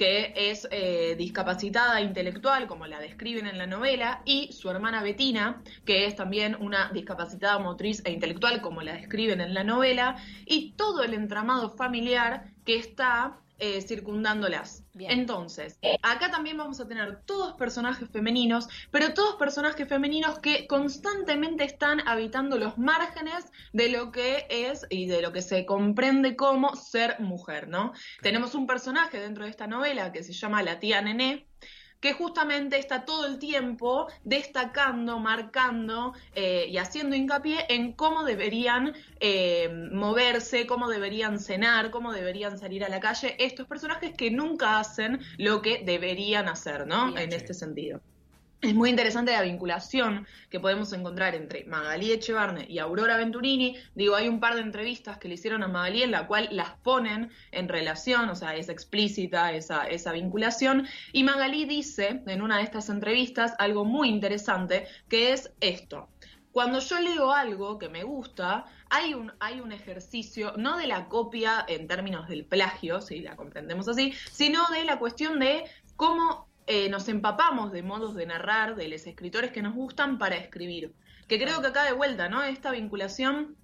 que 0.01 0.33
es 0.35 0.67
eh, 0.71 1.13
discapacitada 1.15 2.01
intelectual, 2.01 2.65
como 2.65 2.87
la 2.87 2.99
describen 2.99 3.45
en 3.45 3.59
la 3.59 3.67
novela, 3.67 4.23
y 4.25 4.51
su 4.51 4.67
hermana 4.67 5.03
Betina, 5.03 5.61
que 5.85 6.07
es 6.07 6.15
también 6.15 6.57
una 6.59 6.89
discapacitada 6.91 7.59
motriz 7.59 8.01
e 8.03 8.11
intelectual, 8.11 8.63
como 8.63 8.81
la 8.81 8.93
describen 8.93 9.41
en 9.41 9.53
la 9.53 9.63
novela, 9.63 10.15
y 10.47 10.71
todo 10.71 11.03
el 11.03 11.13
entramado 11.13 11.69
familiar 11.69 12.51
que 12.65 12.77
está 12.77 13.37
eh, 13.59 13.79
circundándolas. 13.83 14.80
Entonces, 14.97 15.79
acá 16.01 16.31
también 16.31 16.57
vamos 16.57 16.79
a 16.79 16.87
tener 16.87 17.21
todos 17.25 17.53
personajes 17.53 18.09
femeninos, 18.09 18.67
pero 18.91 19.13
todos 19.13 19.35
personajes 19.35 19.87
femeninos 19.87 20.39
que 20.39 20.67
constantemente 20.67 21.63
están 21.63 22.07
habitando 22.07 22.57
los 22.57 22.77
márgenes 22.77 23.45
de 23.73 23.89
lo 23.89 24.11
que 24.11 24.47
es 24.49 24.85
y 24.89 25.07
de 25.07 25.21
lo 25.21 25.31
que 25.31 25.41
se 25.41 25.65
comprende 25.65 26.35
como 26.35 26.75
ser 26.75 27.19
mujer, 27.19 27.67
¿no? 27.67 27.93
Tenemos 28.21 28.55
un 28.55 28.67
personaje 28.67 29.19
dentro 29.19 29.45
de 29.45 29.49
esta 29.49 29.67
novela 29.67 30.11
que 30.11 30.23
se 30.23 30.33
llama 30.33 30.61
la 30.63 30.79
tía 30.79 31.01
Nené, 31.01 31.47
que 32.01 32.13
justamente 32.13 32.77
está 32.77 33.05
todo 33.05 33.25
el 33.25 33.39
tiempo 33.39 34.07
destacando, 34.23 35.19
marcando 35.19 36.13
eh, 36.35 36.65
y 36.67 36.77
haciendo 36.77 37.15
hincapié 37.15 37.65
en 37.69 37.93
cómo 37.93 38.25
deberían 38.25 38.93
eh, 39.19 39.69
moverse, 39.91 40.65
cómo 40.65 40.89
deberían 40.89 41.39
cenar, 41.39 41.91
cómo 41.91 42.11
deberían 42.11 42.57
salir 42.57 42.83
a 42.83 42.89
la 42.89 42.99
calle 42.99 43.35
estos 43.39 43.67
personajes 43.67 44.13
que 44.17 44.31
nunca 44.31 44.79
hacen 44.79 45.21
lo 45.37 45.61
que 45.61 45.83
deberían 45.85 46.49
hacer, 46.49 46.87
¿no? 46.87 47.15
en 47.17 47.31
este 47.31 47.53
sentido. 47.53 48.01
Es 48.61 48.75
muy 48.75 48.91
interesante 48.91 49.31
la 49.31 49.41
vinculación 49.41 50.27
que 50.51 50.59
podemos 50.59 50.93
encontrar 50.93 51.33
entre 51.33 51.65
Magalí 51.65 52.11
Echevarne 52.11 52.67
y 52.69 52.77
Aurora 52.77 53.17
Venturini. 53.17 53.75
Digo, 53.95 54.15
hay 54.15 54.27
un 54.27 54.39
par 54.39 54.53
de 54.53 54.61
entrevistas 54.61 55.17
que 55.17 55.27
le 55.27 55.33
hicieron 55.33 55.63
a 55.63 55.67
Magalí 55.67 56.03
en 56.03 56.11
la 56.11 56.27
cual 56.27 56.47
las 56.51 56.69
ponen 56.83 57.31
en 57.51 57.67
relación, 57.67 58.29
o 58.29 58.35
sea, 58.35 58.55
es 58.55 58.69
explícita 58.69 59.51
esa, 59.51 59.87
esa 59.87 60.11
vinculación. 60.11 60.87
Y 61.11 61.23
Magalí 61.23 61.65
dice 61.65 62.21
en 62.27 62.43
una 62.43 62.57
de 62.57 62.63
estas 62.63 62.89
entrevistas 62.89 63.55
algo 63.57 63.83
muy 63.83 64.09
interesante, 64.09 64.85
que 65.09 65.33
es 65.33 65.51
esto. 65.59 66.09
Cuando 66.51 66.79
yo 66.81 66.99
leo 66.99 67.31
algo 67.31 67.79
que 67.79 67.89
me 67.89 68.03
gusta, 68.03 68.65
hay 68.91 69.15
un, 69.15 69.33
hay 69.39 69.59
un 69.59 69.71
ejercicio, 69.71 70.53
no 70.57 70.77
de 70.77 70.85
la 70.85 71.07
copia 71.07 71.65
en 71.67 71.87
términos 71.87 72.27
del 72.27 72.45
plagio, 72.45 73.01
si 73.01 73.21
la 73.21 73.35
comprendemos 73.35 73.87
así, 73.87 74.13
sino 74.31 74.67
de 74.69 74.83
la 74.83 74.99
cuestión 74.99 75.39
de 75.39 75.63
cómo 75.95 76.50
eh, 76.67 76.89
nos 76.89 77.07
empapamos 77.09 77.71
de 77.71 77.83
modos 77.83 78.15
de 78.15 78.25
narrar 78.25 78.75
de 78.75 78.87
los 78.87 79.05
escritores 79.07 79.51
que 79.51 79.61
nos 79.61 79.73
gustan 79.73 80.17
para 80.17 80.37
escribir. 80.37 80.93
Que 81.27 81.39
creo 81.39 81.61
que 81.61 81.67
acá 81.67 81.85
de 81.85 81.93
vuelta, 81.93 82.29
¿no? 82.29 82.43
Esta 82.43 82.71
vinculación 82.71 83.55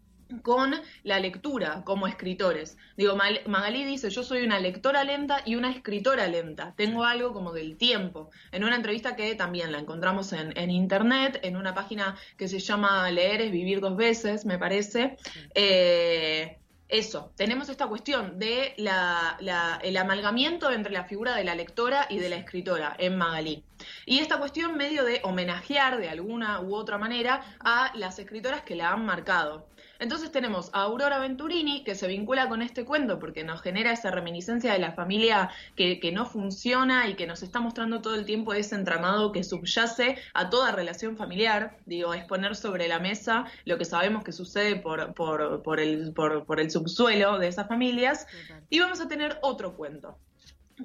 con 0.41 0.73
la 1.03 1.19
lectura 1.19 1.83
como 1.85 2.07
escritores. 2.07 2.77
Digo, 2.97 3.15
Magalí 3.15 3.85
dice, 3.85 4.09
yo 4.09 4.23
soy 4.23 4.43
una 4.43 4.59
lectora 4.59 5.03
lenta 5.03 5.41
y 5.45 5.55
una 5.55 5.71
escritora 5.71 6.27
lenta. 6.27 6.73
Tengo 6.75 7.03
algo 7.03 7.33
como 7.33 7.53
del 7.53 7.77
tiempo. 7.77 8.29
En 8.51 8.63
una 8.63 8.75
entrevista 8.75 9.15
que 9.15 9.35
también 9.35 9.71
la 9.71 9.79
encontramos 9.79 10.33
en, 10.33 10.57
en 10.57 10.71
internet, 10.71 11.39
en 11.43 11.55
una 11.55 11.73
página 11.73 12.17
que 12.37 12.47
se 12.47 12.59
llama 12.59 13.09
Leer 13.11 13.41
es 13.41 13.51
vivir 13.51 13.79
dos 13.79 13.95
veces, 13.95 14.45
me 14.45 14.57
parece. 14.57 15.17
Eh, 15.55 16.57
eso, 16.89 17.33
tenemos 17.35 17.67
esta 17.67 17.87
cuestión 17.87 18.39
de 18.39 18.73
la, 18.77 19.37
el 19.83 19.97
amalgamiento 19.97 20.71
entre 20.71 20.93
la 20.93 21.03
figura 21.03 21.35
de 21.35 21.43
la 21.43 21.53
lectora 21.53 22.07
y 22.09 22.19
de 22.19 22.29
la 22.29 22.37
escritora 22.37 22.95
en 22.97 23.17
Magalí. 23.17 23.63
Y 24.05 24.19
esta 24.19 24.39
cuestión 24.39 24.77
medio 24.77 25.03
de 25.03 25.19
homenajear 25.23 25.97
de 25.97 26.09
alguna 26.09 26.61
u 26.61 26.75
otra 26.75 26.97
manera 26.97 27.43
a 27.59 27.91
las 27.95 28.19
escritoras 28.19 28.61
que 28.61 28.77
la 28.77 28.91
han 28.91 29.05
marcado. 29.05 29.67
Entonces 29.99 30.31
tenemos 30.31 30.69
a 30.73 30.83
Aurora 30.83 31.19
Venturini, 31.19 31.83
que 31.83 31.95
se 31.95 32.07
vincula 32.07 32.49
con 32.49 32.61
este 32.61 32.85
cuento 32.85 33.19
porque 33.19 33.43
nos 33.43 33.61
genera 33.61 33.91
esa 33.91 34.11
reminiscencia 34.11 34.73
de 34.73 34.79
la 34.79 34.93
familia 34.93 35.49
que, 35.75 35.97
no 36.13 36.25
funciona 36.25 37.07
y 37.09 37.15
que 37.15 37.27
nos 37.27 37.43
está 37.43 37.59
mostrando 37.59 38.01
todo 38.01 38.15
el 38.15 38.25
tiempo 38.25 38.53
ese 38.53 38.75
entramado 38.75 39.31
que 39.31 39.43
subyace 39.43 40.17
a 40.33 40.49
toda 40.49 40.71
relación 40.71 41.17
familiar. 41.17 41.77
Digo, 41.85 42.13
es 42.13 42.23
poner 42.25 42.55
sobre 42.55 42.87
la 42.87 42.99
mesa 42.99 43.45
lo 43.65 43.77
que 43.77 43.85
sabemos 43.85 44.23
que 44.23 44.31
sucede 44.31 44.77
por, 44.77 45.13
por, 45.13 45.61
por, 45.63 45.79
el, 45.79 46.13
por, 46.13 46.45
por 46.45 46.59
el 46.59 46.71
subsuelo 46.71 47.37
de 47.37 47.47
esas 47.47 47.67
familias. 47.67 48.25
Y 48.69 48.79
vamos 48.79 49.01
a 49.01 49.07
tener 49.07 49.37
otro 49.41 49.75
cuento 49.75 50.17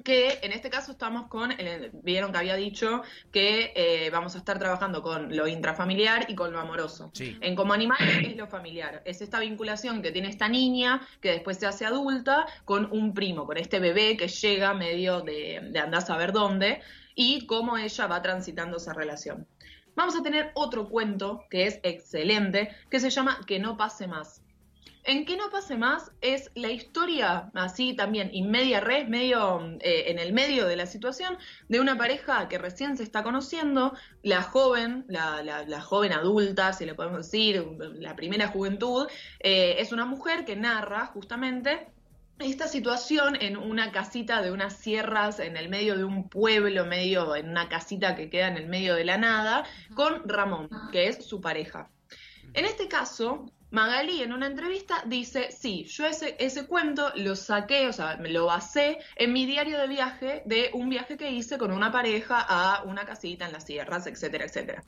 que 0.03 0.39
en 0.41 0.51
este 0.51 0.69
caso 0.69 0.93
estamos 0.93 1.27
con, 1.27 1.51
vieron 2.03 2.31
que 2.31 2.37
había 2.37 2.55
dicho 2.55 3.03
que 3.31 3.73
eh, 3.75 4.09
vamos 4.09 4.35
a 4.35 4.39
estar 4.39 4.57
trabajando 4.57 5.01
con 5.03 5.35
lo 5.35 5.47
intrafamiliar 5.47 6.25
y 6.29 6.35
con 6.35 6.51
lo 6.51 6.59
amoroso. 6.59 7.11
En 7.19 7.55
como 7.55 7.73
animal 7.73 7.97
es 8.25 8.35
lo 8.35 8.47
familiar, 8.47 9.01
es 9.05 9.21
esta 9.21 9.39
vinculación 9.39 10.01
que 10.01 10.11
tiene 10.11 10.29
esta 10.29 10.49
niña 10.49 11.01
que 11.21 11.31
después 11.31 11.57
se 11.57 11.67
hace 11.67 11.85
adulta 11.85 12.45
con 12.65 12.91
un 12.91 13.13
primo, 13.13 13.45
con 13.45 13.57
este 13.57 13.79
bebé 13.79 14.17
que 14.17 14.27
llega 14.27 14.73
medio 14.73 15.21
de, 15.21 15.69
de 15.71 15.79
andar 15.79 16.01
a 16.01 16.05
saber 16.05 16.31
dónde 16.31 16.81
y 17.15 17.45
cómo 17.45 17.77
ella 17.77 18.07
va 18.07 18.21
transitando 18.21 18.77
esa 18.77 18.93
relación. 18.93 19.47
Vamos 19.95 20.15
a 20.15 20.23
tener 20.23 20.51
otro 20.55 20.89
cuento 20.89 21.45
que 21.51 21.67
es 21.67 21.79
excelente, 21.83 22.69
que 22.89 22.99
se 22.99 23.11
llama 23.11 23.39
Que 23.45 23.59
no 23.59 23.77
pase 23.77 24.07
más. 24.07 24.42
En 25.05 25.25
que 25.25 25.35
no 25.35 25.49
pase 25.49 25.75
más 25.75 26.11
es 26.21 26.49
la 26.55 26.69
historia, 26.71 27.51
así 27.55 27.93
también, 27.93 28.29
in 28.31 28.49
media 28.49 28.79
res, 28.79 29.09
medio 29.09 29.59
eh, 29.81 30.05
en 30.07 30.17
el 30.17 30.31
medio 30.31 30.65
de 30.65 30.77
la 30.77 30.85
situación, 30.85 31.37
de 31.67 31.81
una 31.81 31.97
pareja 31.97 32.47
que 32.47 32.57
recién 32.57 32.95
se 32.95 33.03
está 33.03 33.21
conociendo, 33.21 33.93
la 34.21 34.43
joven, 34.43 35.03
la, 35.09 35.43
la, 35.43 35.81
joven 35.81 36.13
adulta, 36.13 36.71
si 36.71 36.85
le 36.85 36.95
podemos 36.95 37.17
decir, 37.17 37.65
la 37.95 38.15
primera 38.15 38.47
juventud, 38.47 39.07
eh, 39.39 39.75
es 39.79 39.91
una 39.91 40.05
mujer 40.05 40.45
que 40.45 40.55
narra 40.55 41.07
justamente 41.07 41.87
esta 42.39 42.67
situación 42.67 43.35
en 43.41 43.57
una 43.57 43.91
casita 43.91 44.41
de 44.41 44.51
unas 44.51 44.77
sierras 44.77 45.39
en 45.39 45.57
el 45.57 45.67
medio 45.67 45.97
de 45.97 46.05
un 46.05 46.29
pueblo, 46.29 46.85
medio 46.85 47.35
en 47.35 47.49
una 47.49 47.67
casita 47.67 48.15
que 48.15 48.29
queda 48.29 48.47
en 48.47 48.57
el 48.57 48.67
medio 48.67 48.95
de 48.95 49.03
la 49.03 49.17
nada, 49.17 49.65
con 49.95 50.27
Ramón, 50.27 50.69
que 50.91 51.07
es 51.07 51.25
su 51.25 51.41
pareja. 51.41 51.89
En 52.53 52.65
este 52.65 52.87
caso, 52.87 53.45
Magalí 53.73 54.21
en 54.21 54.31
una 54.33 54.45
entrevista 54.45 55.01
dice, 55.07 55.51
sí, 55.51 55.85
yo 55.85 56.05
ese, 56.05 56.35
ese 56.37 56.67
cuento 56.67 57.11
lo 57.15 57.35
saqué, 57.35 57.87
o 57.87 57.91
sea, 57.91 58.17
me 58.17 58.29
lo 58.29 58.45
basé 58.45 58.99
en 59.15 59.33
mi 59.33 59.47
diario 59.47 59.79
de 59.79 59.87
viaje 59.87 60.43
de 60.45 60.69
un 60.73 60.89
viaje 60.89 61.17
que 61.17 61.31
hice 61.31 61.57
con 61.57 61.71
una 61.71 61.91
pareja 61.91 62.45
a 62.47 62.83
una 62.83 63.03
casita 63.03 63.47
en 63.47 63.51
las 63.51 63.65
sierras, 63.65 64.05
etcétera, 64.05 64.45
etcétera. 64.45 64.83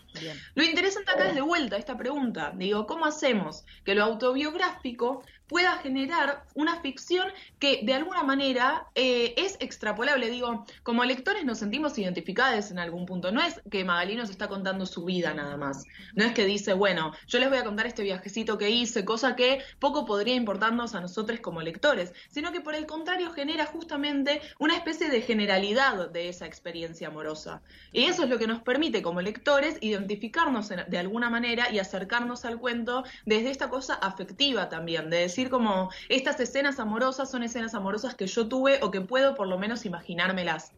Lo 0.54 0.63
interesante 0.63 1.12
acá 1.12 1.30
es 1.30 1.34
de 1.34 1.42
vuelta 1.42 1.77
esta 1.77 1.98
pregunta, 1.98 2.54
digo, 2.54 2.86
¿cómo 2.86 3.08
hacemos 3.08 3.65
que 3.84 3.96
lo 3.96 4.04
autobiográfico 4.04 5.24
pueda 5.48 5.78
generar 5.78 6.44
una 6.54 6.82
ficción 6.82 7.28
que 7.60 7.82
de 7.84 7.94
alguna 7.94 8.24
manera 8.24 8.88
eh, 8.96 9.34
es 9.38 9.58
extrapolable. 9.60 10.30
Digo, 10.30 10.66
como 10.84 11.04
lectores 11.04 11.46
nos 11.46 11.60
sentimos 11.60 11.98
identificados 11.98 12.72
en 12.72 12.80
algún 12.80 13.06
punto. 13.06 13.32
No 13.32 13.42
es 13.42 13.62
que 13.70 13.84
Magalí 13.84 14.16
nos 14.16 14.30
está 14.30 14.48
contando 14.48 14.86
su 14.86 15.06
vida 15.06 15.34
nada 15.34 15.58
más. 15.58 15.86
No 16.14 16.25
es 16.25 16.34
que 16.34 16.46
dice, 16.46 16.74
bueno, 16.74 17.14
yo 17.28 17.40
les 17.40 17.50
voy 17.50 17.58
a 17.58 17.64
contar 17.64 17.86
este 17.88 18.04
viajecito 18.04 18.58
que 18.58 18.70
hice, 18.70 19.06
cosa 19.06 19.36
que 19.36 19.62
poco 19.80 20.06
podría 20.06 20.36
importarnos 20.36 20.96
a 20.96 21.02
nosotros 21.02 21.40
como 21.40 21.62
lectores, 21.62 22.14
sino 22.30 22.52
que 22.52 22.62
por 22.62 22.75
el 22.75 22.86
contrario 22.86 23.32
genera 23.32 23.66
justamente 23.66 24.42
una 24.60 24.75
especie 24.75 25.10
de 25.10 25.22
generalidad 25.22 26.10
de 26.10 26.30
esa 26.30 26.46
experiencia 26.46 27.08
amorosa. 27.08 27.62
Y 27.92 28.06
eso 28.06 28.24
es 28.24 28.30
lo 28.30 28.38
que 28.38 28.48
nos 28.48 28.62
permite 28.62 29.02
como 29.02 29.22
lectores 29.22 29.78
identificarnos 29.82 30.70
de 30.70 30.98
alguna 30.98 31.30
manera 31.30 31.72
y 31.72 31.80
acercarnos 31.80 32.46
al 32.46 32.60
cuento 32.60 33.04
desde 33.25 33.52
esta 33.52 33.70
cosa 33.70 33.96
afectiva 33.96 34.70
también, 34.70 35.10
de 35.10 35.18
decir 35.36 35.50
como 35.50 35.89
estas 36.08 36.39
escenas 36.39 36.80
amorosas 36.80 37.30
son 37.30 37.44
escenas 37.44 37.75
amorosas 37.75 38.15
que 38.15 38.25
yo 38.25 38.48
tuve 38.48 38.80
o 38.82 38.89
que 38.89 39.01
puedo 39.01 39.36
por 39.36 39.48
lo 39.48 39.58
menos 39.58 39.86
imaginármelas. 39.86 40.72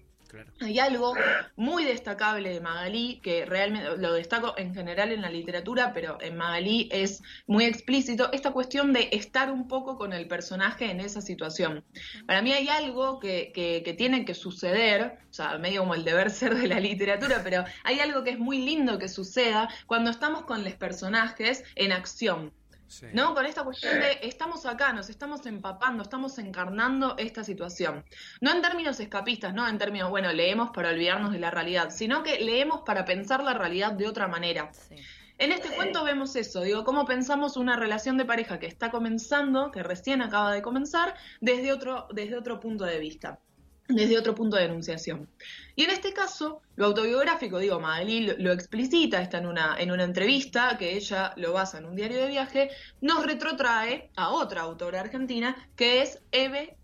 Hay 0.60 0.80
algo 0.80 1.14
muy 1.56 1.86
destacable 1.86 2.50
de 2.50 2.60
Magalí, 2.60 3.20
que 3.24 3.46
realmente 3.46 3.98
lo 3.98 4.14
destaco 4.14 4.56
en 4.58 4.74
general 4.74 5.12
en 5.12 5.22
la 5.22 5.30
literatura, 5.30 5.94
pero 5.94 6.18
en 6.20 6.36
Magalí 6.36 6.90
es 6.92 7.22
muy 7.46 7.66
explícito, 7.66 8.30
esta 8.34 8.52
cuestión 8.52 8.92
de 8.92 9.10
estar 9.14 9.52
un 9.52 9.68
poco 9.68 9.98
con 9.98 10.12
el 10.12 10.28
personaje 10.28 10.92
en 10.92 11.00
esa 11.00 11.22
situación. 11.22 11.84
Para 12.26 12.42
mí 12.42 12.52
hay 12.52 12.68
algo 12.68 13.20
que, 13.20 13.52
que, 13.54 13.84
que 13.86 13.94
tiene 13.94 14.26
que 14.26 14.34
suceder, 14.34 15.20
o 15.30 15.34
sea, 15.34 15.58
medio 15.60 15.82
como 15.82 15.96
el 15.96 16.04
deber 16.04 16.30
ser 16.30 16.56
de 16.56 16.68
la 16.68 16.80
literatura, 16.80 17.42
pero 17.44 17.64
hay 17.84 18.00
algo 18.00 18.24
que 18.24 18.32
es 18.32 18.40
muy 18.40 18.58
lindo 18.58 19.00
que 19.00 19.08
suceda 19.08 19.70
cuando 19.86 20.10
estamos 20.10 20.44
con 20.44 20.64
los 20.64 20.74
personajes 20.74 21.64
en 21.76 21.94
acción. 21.94 22.52
¿No? 23.14 23.34
Con 23.34 23.46
esta 23.46 23.64
cuestión 23.64 24.00
de 24.00 24.20
estamos 24.22 24.66
acá, 24.66 24.94
nos 24.94 25.10
estamos 25.10 25.46
empapando, 25.46 26.04
estamos 26.04 26.38
encarnando 26.40 27.16
esta 27.18 27.44
situación. 27.44 28.06
No 28.42 28.52
en 28.52 28.62
términos 28.62 29.00
escapistas, 29.00 29.54
no 29.54 29.68
en 29.68 29.78
términos, 29.78 30.10
bueno, 30.10 30.32
leemos 30.32 30.72
para 30.72 30.90
olvidarnos 30.90 31.32
de 31.32 31.40
la 31.40 31.52
realidad, 31.52 31.90
sino 31.90 32.24
que 32.24 32.40
leemos 32.40 32.82
para 32.86 33.06
pensar 33.06 33.44
la 33.44 33.54
realidad 33.54 33.92
de 33.92 34.08
otra 34.08 34.28
manera. 34.28 34.72
En 35.38 35.52
este 35.52 35.70
cuento 35.70 36.04
vemos 36.04 36.36
eso, 36.36 36.62
digo, 36.62 36.84
cómo 36.84 37.06
pensamos 37.06 37.58
una 37.58 37.76
relación 37.76 38.18
de 38.18 38.26
pareja 38.26 38.58
que 38.58 38.66
está 38.66 38.90
comenzando, 38.90 39.72
que 39.72 39.84
recién 39.84 40.22
acaba 40.22 40.52
de 40.52 40.64
comenzar, 40.64 41.14
desde 41.42 41.72
otro, 41.72 42.08
desde 42.12 42.38
otro 42.38 42.60
punto 42.60 42.86
de 42.86 42.98
vista 42.98 43.40
desde 43.88 44.18
otro 44.18 44.36
punto 44.36 44.58
de 44.58 44.66
enunciación. 44.66 45.30
Y 45.76 45.84
en 45.84 45.92
este 45.92 46.14
caso, 46.14 46.62
lo 46.76 46.88
autobiográfico, 46.88 47.60
digo, 47.60 47.80
Magalí 47.80 48.34
lo, 48.38 48.52
explicita, 48.52 49.22
está 49.22 49.38
en 49.38 49.48
una, 49.48 49.76
en 49.80 49.92
una 49.92 50.04
entrevista 50.04 50.78
que 50.78 50.96
ella 50.96 51.34
lo 51.38 51.54
basa 51.54 51.78
en 51.78 51.86
un 51.86 51.96
diario 51.96 52.18
de 52.18 52.28
viaje, 52.28 52.70
nos 53.02 53.26
retrotrae 53.26 54.10
a 54.16 54.30
otra 54.30 54.62
autora 54.62 55.02
argentina 55.02 55.56
que 55.76 56.02
es 56.02 56.20
Eve. 56.32 56.76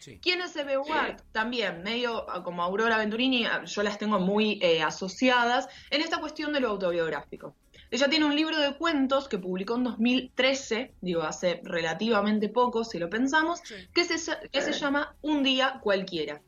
Sí. 0.00 0.18
¿Quién 0.20 0.42
es 0.42 0.54
Eve 0.56 0.76
Ward? 0.76 1.22
También, 1.32 1.82
medio 1.82 2.26
como 2.42 2.62
Aurora 2.62 2.98
Venturini, 2.98 3.46
yo 3.64 3.82
las 3.82 3.98
tengo 3.98 4.18
muy 4.18 4.58
eh, 4.60 4.82
asociadas 4.82 5.68
en 5.90 6.02
esta 6.02 6.18
cuestión 6.18 6.52
de 6.52 6.60
lo 6.60 6.68
autobiográfico. 6.68 7.54
Ella 7.90 8.08
tiene 8.08 8.24
un 8.24 8.34
libro 8.34 8.58
de 8.58 8.74
cuentos 8.74 9.28
que 9.28 9.38
publicó 9.38 9.76
en 9.76 9.84
2013, 9.84 10.94
digo, 11.00 11.22
hace 11.22 11.60
relativamente 11.64 12.48
poco, 12.48 12.84
si 12.84 12.98
lo 12.98 13.08
pensamos, 13.10 13.60
Sí. 13.64 13.74
que 13.94 14.04
se, 14.04 14.36
que 14.50 14.62
se 14.62 14.72
llama 14.72 15.14
Un 15.22 15.42
día 15.42 15.80
cualquiera. 15.82 16.40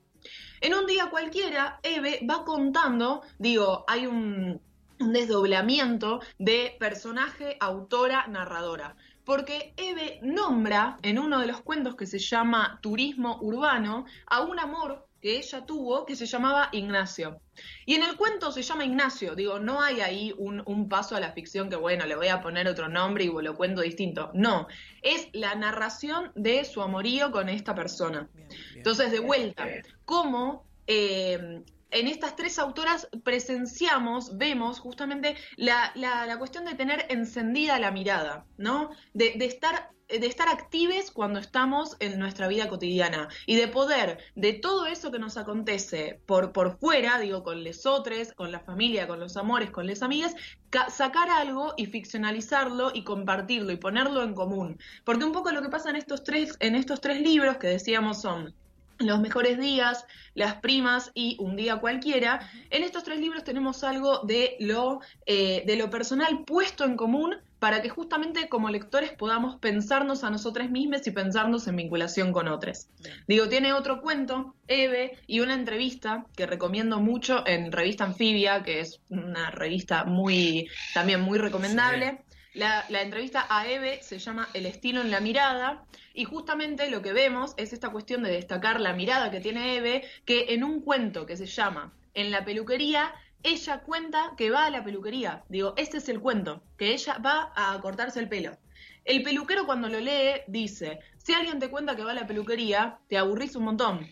En 0.61 0.75
un 0.75 0.87
día 0.87 1.11
cualquiera, 1.11 1.79
Eve 1.83 2.21
va 2.29 2.45
contando, 2.45 3.23
digo, 3.39 3.85
hay 3.87 4.07
un, 4.07 4.61
un 4.99 5.13
desdoblamiento 5.13 6.21
de 6.39 6.77
personaje, 6.81 7.57
autora, 7.61 8.27
narradora. 8.27 8.97
Porque 9.25 9.75
Eve 9.77 10.21
nombra 10.23 10.99
en 11.03 11.19
uno 11.19 11.41
de 11.41 11.47
los 11.49 11.61
cuentos 11.61 11.97
que 11.97 12.07
se 12.07 12.19
llama 12.19 12.79
Turismo 12.81 13.39
Urbano 13.43 14.07
a 14.27 14.41
un 14.43 14.59
amor 14.61 15.06
que 15.27 15.39
ella 15.39 15.67
tuvo 15.67 16.07
que 16.07 16.15
se 16.15 16.25
llamaba 16.25 16.69
Ignacio. 16.71 17.41
Y 17.85 17.97
en 17.97 18.05
el 18.05 18.17
cuento 18.17 18.53
se 18.53 18.63
llama 18.63 18.85
Ignacio, 18.85 19.35
digo, 19.35 19.59
no 19.59 19.83
hay 19.83 20.01
ahí 20.01 20.33
un, 20.39 20.63
un 20.67 20.89
paso 20.89 21.17
a 21.17 21.21
la 21.21 21.33
ficción 21.33 21.69
que, 21.69 21.75
bueno, 21.75 22.07
le 22.07 22.15
voy 22.15 22.29
a 22.29 22.41
poner 22.41 22.69
otro 22.69 22.89
nombre 22.89 23.25
y 23.25 23.27
lo 23.27 23.57
cuento 23.57 23.81
distinto. 23.81 24.31
No, 24.35 24.69
es 25.03 25.29
la 25.33 25.57
narración 25.57 26.31
de 26.37 26.65
su 26.65 26.81
amorío 26.81 27.33
con 27.33 27.49
esta 27.49 27.75
persona. 27.75 28.29
Bien, 28.35 28.49
bien. 28.49 28.61
Entonces, 28.77 29.11
de 29.11 29.19
vuelta, 29.19 29.67
cómo 30.05 30.65
eh, 30.87 31.65
en 31.91 32.09
estas 32.09 32.37
tres 32.37 32.59
autoras 32.59 33.09
presenciamos, 33.25 34.37
vemos 34.37 34.81
justamente 34.81 35.37
la, 35.57 35.93
la- 35.95 36.37
cuestión 36.39 36.65
de 36.65 36.75
tener 36.75 37.07
encendida 37.09 37.79
la 37.79 37.91
mirada, 37.91 38.45
¿no? 38.59 38.91
De, 39.15 39.35
estar 39.41 39.91
de 40.09 40.27
estar 40.27 40.49
actives 40.49 41.11
cuando 41.11 41.41
estamos 41.41 41.97
en 41.99 42.19
nuestra 42.19 42.47
vida 42.47 42.69
cotidiana 42.69 43.29
y 43.47 43.57
de 43.57 43.67
poder 43.69 44.19
de 44.37 44.53
todo 44.53 44.87
eso 44.87 45.11
que 45.11 45.19
nos 45.19 45.37
acontece 45.37 46.21
por, 46.27 46.53
por 46.53 46.79
fuera, 46.79 47.19
digo, 47.19 47.43
con 47.43 47.65
lesotres, 47.65 48.33
con 48.35 48.53
la 48.53 48.61
familia, 48.61 49.09
con 49.09 49.19
los 49.19 49.37
amores, 49.37 49.71
con 49.71 49.87
las 49.87 50.03
amigas, 50.03 50.35
ca- 50.71 50.91
sacar 50.91 51.31
algo 51.31 51.75
y 51.77 51.87
ficcionalizarlo 51.87 52.91
y 52.95 53.03
compartirlo 53.05 53.73
y 53.73 53.77
ponerlo 53.79 54.23
en 54.23 54.35
común. 54.35 54.79
Porque 55.05 55.25
un 55.25 55.33
poco 55.33 55.51
lo 55.53 55.63
que 55.63 55.69
pasa 55.71 55.91
en 55.91 55.97
estos 55.97 56.23
tres, 56.23 56.57
en 56.61 56.75
estos 56.77 57.01
tres 57.01 57.21
libros 57.21 57.57
que 57.57 57.67
decíamos 57.69 58.21
son 58.21 58.55
los 58.99 59.21
mejores 59.21 59.59
días, 59.59 60.05
las 60.35 60.57
primas 60.57 61.11
y 61.15 61.37
un 61.41 61.57
día 61.57 61.77
cualquiera. 61.77 62.49
En 62.71 62.83
estos 62.83 63.05
tres 63.05 63.21
libros 63.21 63.45
tenemos 63.45 63.85
algo 63.85 64.21
de 64.21 64.57
lo, 64.61 65.01
eh, 65.27 65.65
de 65.67 65.77
lo 65.77 65.91
personal 65.91 66.45
puesto 66.45 66.85
en 66.85 66.97
común 66.97 67.37
para 67.59 67.81
que 67.81 67.89
justamente 67.89 68.49
como 68.49 68.69
lectores 68.69 69.13
podamos 69.13 69.57
pensarnos 69.57 70.25
a 70.25 70.31
nosotros 70.31 70.71
mismos 70.71 71.07
y 71.07 71.11
pensarnos 71.11 71.67
en 71.67 71.77
vinculación 71.77 72.33
con 72.33 72.49
otros. 72.49 72.89
Digo, 73.27 73.49
tiene 73.49 73.73
otro 73.73 74.03
cuento, 74.03 74.55
Eve, 74.69 75.19
y 75.27 75.41
una 75.41 75.55
entrevista 75.55 76.27
que 76.37 76.47
recomiendo 76.47 77.01
mucho 77.01 77.47
en 77.47 77.73
Revista 77.73 78.05
Anfibia, 78.05 78.63
que 78.63 78.81
es 78.81 79.01
una 79.09 79.51
revista 79.51 80.05
muy, 80.05 80.69
también 80.93 81.23
muy 81.23 81.39
recomendable. 81.39 82.26
La, 82.57 82.87
la 82.89 83.03
entrevista 83.03 83.47
a 83.51 83.69
Eve 83.69 84.01
se 84.03 84.19
llama 84.19 84.49
El 84.55 84.65
estilo 84.65 85.03
en 85.03 85.11
la 85.11 85.21
mirada 85.21 85.85
y 86.15 86.25
justamente 86.25 86.89
lo 86.89 87.03
que 87.03 87.13
vemos 87.13 87.53
es 87.59 87.75
esta 87.75 87.91
cuestión 87.91 88.23
de 88.23 88.31
destacar 88.31 88.81
la 88.81 88.95
mirada 88.95 89.31
que 89.31 89.41
tiene 89.41 89.77
Eve, 89.77 90.05
que 90.25 90.55
en 90.55 90.65
un 90.65 90.81
cuento 90.81 91.27
que 91.27 91.37
se 91.37 91.45
llama 91.45 91.93
En 92.15 92.31
la 92.31 92.47
peluquería, 92.47 93.13
ella 93.43 93.81
cuenta 93.81 94.33
que 94.39 94.51
va 94.51 94.65
a 94.65 94.71
la 94.71 94.83
peluquería. 94.83 95.45
Digo, 95.51 95.75
este 95.77 95.99
es 95.99 96.09
el 96.09 96.19
cuento, 96.19 96.63
que 96.79 96.95
ella 96.95 97.19
va 97.19 97.53
a 97.55 97.79
cortarse 97.83 98.21
el 98.21 98.29
pelo. 98.31 98.57
El 99.05 99.23
peluquero 99.23 99.67
cuando 99.67 99.91
lo 99.91 100.01
lee 100.01 100.41
dice, 100.47 101.01
si 101.19 101.35
alguien 101.35 101.59
te 101.59 101.69
cuenta 101.69 101.95
que 101.95 102.05
va 102.05 102.13
a 102.13 102.15
la 102.15 102.27
peluquería, 102.27 103.01
te 103.07 103.19
aburrís 103.19 103.55
un 103.55 103.65
montón. 103.65 104.09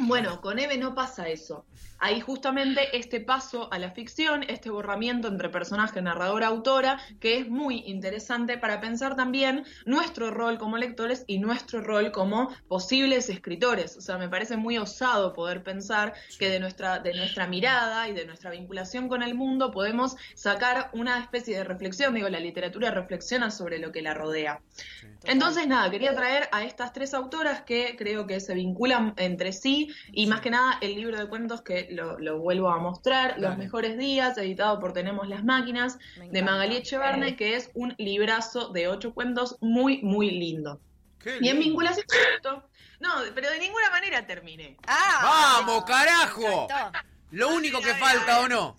Bueno, 0.00 0.42
con 0.42 0.58
Eve 0.58 0.76
no 0.76 0.94
pasa 0.94 1.30
eso. 1.30 1.64
Ahí 2.06 2.20
justamente 2.20 2.96
este 2.96 3.20
paso 3.20 3.68
a 3.72 3.80
la 3.80 3.90
ficción, 3.90 4.44
este 4.46 4.70
borramiento 4.70 5.26
entre 5.26 5.48
personaje, 5.48 6.00
narrador, 6.00 6.44
autora, 6.44 7.00
que 7.18 7.36
es 7.38 7.48
muy 7.48 7.82
interesante 7.84 8.58
para 8.58 8.80
pensar 8.80 9.16
también 9.16 9.64
nuestro 9.86 10.30
rol 10.30 10.56
como 10.56 10.76
lectores 10.76 11.24
y 11.26 11.40
nuestro 11.40 11.80
rol 11.80 12.12
como 12.12 12.54
posibles 12.68 13.28
escritores. 13.28 13.96
O 13.96 14.00
sea, 14.00 14.18
me 14.18 14.28
parece 14.28 14.56
muy 14.56 14.78
osado 14.78 15.32
poder 15.32 15.64
pensar 15.64 16.14
que 16.38 16.48
de 16.48 16.60
nuestra, 16.60 17.00
de 17.00 17.12
nuestra 17.12 17.48
mirada 17.48 18.08
y 18.08 18.12
de 18.12 18.24
nuestra 18.24 18.52
vinculación 18.52 19.08
con 19.08 19.24
el 19.24 19.34
mundo 19.34 19.72
podemos 19.72 20.14
sacar 20.36 20.90
una 20.92 21.18
especie 21.18 21.56
de 21.56 21.64
reflexión. 21.64 22.14
Digo, 22.14 22.28
la 22.28 22.38
literatura 22.38 22.92
reflexiona 22.92 23.50
sobre 23.50 23.80
lo 23.80 23.90
que 23.90 24.02
la 24.02 24.14
rodea. 24.14 24.60
Entonces, 25.24 25.66
nada, 25.66 25.90
quería 25.90 26.14
traer 26.14 26.48
a 26.52 26.62
estas 26.62 26.92
tres 26.92 27.14
autoras 27.14 27.62
que 27.62 27.96
creo 27.98 28.28
que 28.28 28.38
se 28.38 28.54
vinculan 28.54 29.12
entre 29.16 29.52
sí 29.52 29.88
y 30.12 30.28
más 30.28 30.40
que 30.40 30.50
nada 30.50 30.78
el 30.80 30.94
libro 30.94 31.18
de 31.18 31.28
cuentos 31.28 31.62
que 31.62 31.95
lo, 31.96 32.18
lo 32.18 32.38
vuelvo 32.38 32.70
a 32.70 32.78
mostrar, 32.78 33.38
Los. 33.38 33.56
Mejores 33.58 33.98
Días, 33.98 34.38
editado 34.38 34.78
por 34.78 34.92
Tenemos 34.92 35.28
las 35.28 35.42
Máquinas, 35.42 35.98
de. 36.30 36.42
Magali 36.42 36.76
Echevarne, 36.76 37.34
que 37.36 37.56
es 37.56 37.70
un 37.74 37.94
librazo 37.98 38.68
de 38.68 38.86
ocho 38.88 39.12
cuentos 39.14 39.56
muy, 39.60 40.02
muy 40.02 40.30
lindo. 40.30 40.80
Qué 41.18 41.38
Y 41.40 41.48
en 41.48 41.58
vinculación 41.58 42.06
con 42.06 42.18
esto, 42.36 42.68
no, 43.00 43.10
pero 43.34 43.50
de 43.50 43.58
ninguna 43.58 43.90
manera 43.90 44.26
terminé. 44.26 44.76
¡Ah! 44.86 45.62
¡Vamos, 45.64 45.84
carajo! 45.84 46.68
Lo 47.32 47.48
único 47.48 47.80
que 47.80 47.94
falta, 47.94 48.40
¿o 48.40 48.48
no? 48.48 48.76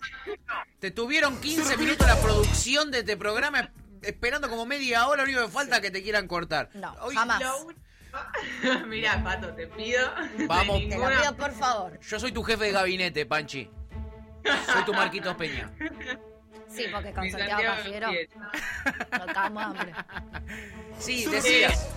Te 0.78 0.90
tuvieron 0.90 1.38
15 1.40 1.76
minutos 1.76 2.06
la 2.06 2.16
producción 2.16 2.90
de 2.90 3.00
este 3.00 3.16
programa 3.16 3.70
esperando 4.00 4.48
como 4.48 4.64
media 4.64 5.06
hora, 5.08 5.22
lo 5.24 5.28
único 5.28 5.44
que 5.44 5.52
falta 5.52 5.76
es 5.76 5.82
que 5.82 5.90
te 5.90 6.02
quieran 6.02 6.26
cortar. 6.28 6.70
No, 6.74 6.94
Hoy- 7.02 7.14
jamás. 7.14 7.40
Lo 7.40 7.66
Mirá, 8.86 9.22
Pato, 9.22 9.54
te 9.54 9.66
pido. 9.66 10.08
Vamos. 10.46 10.78
Te 10.78 10.82
lo 10.84 10.88
ninguna- 10.88 11.20
pido, 11.20 11.36
por 11.36 11.52
favor. 11.52 12.00
Yo 12.00 12.18
soy 12.20 12.32
tu 12.32 12.42
jefe 12.42 12.64
de 12.64 12.72
gabinete, 12.72 13.26
Panchi. 13.26 13.70
Soy 14.72 14.84
tu 14.84 14.92
Marquitos 14.94 15.34
Peña. 15.36 15.70
Sí, 16.68 16.84
porque 16.92 17.12
con 17.12 17.24
Mi 17.24 17.30
Santiago 17.30 17.60
cagamos 17.60 17.84
de 17.84 19.64
hambre. 19.64 19.94
Sí, 20.98 21.26
decías. 21.26 21.94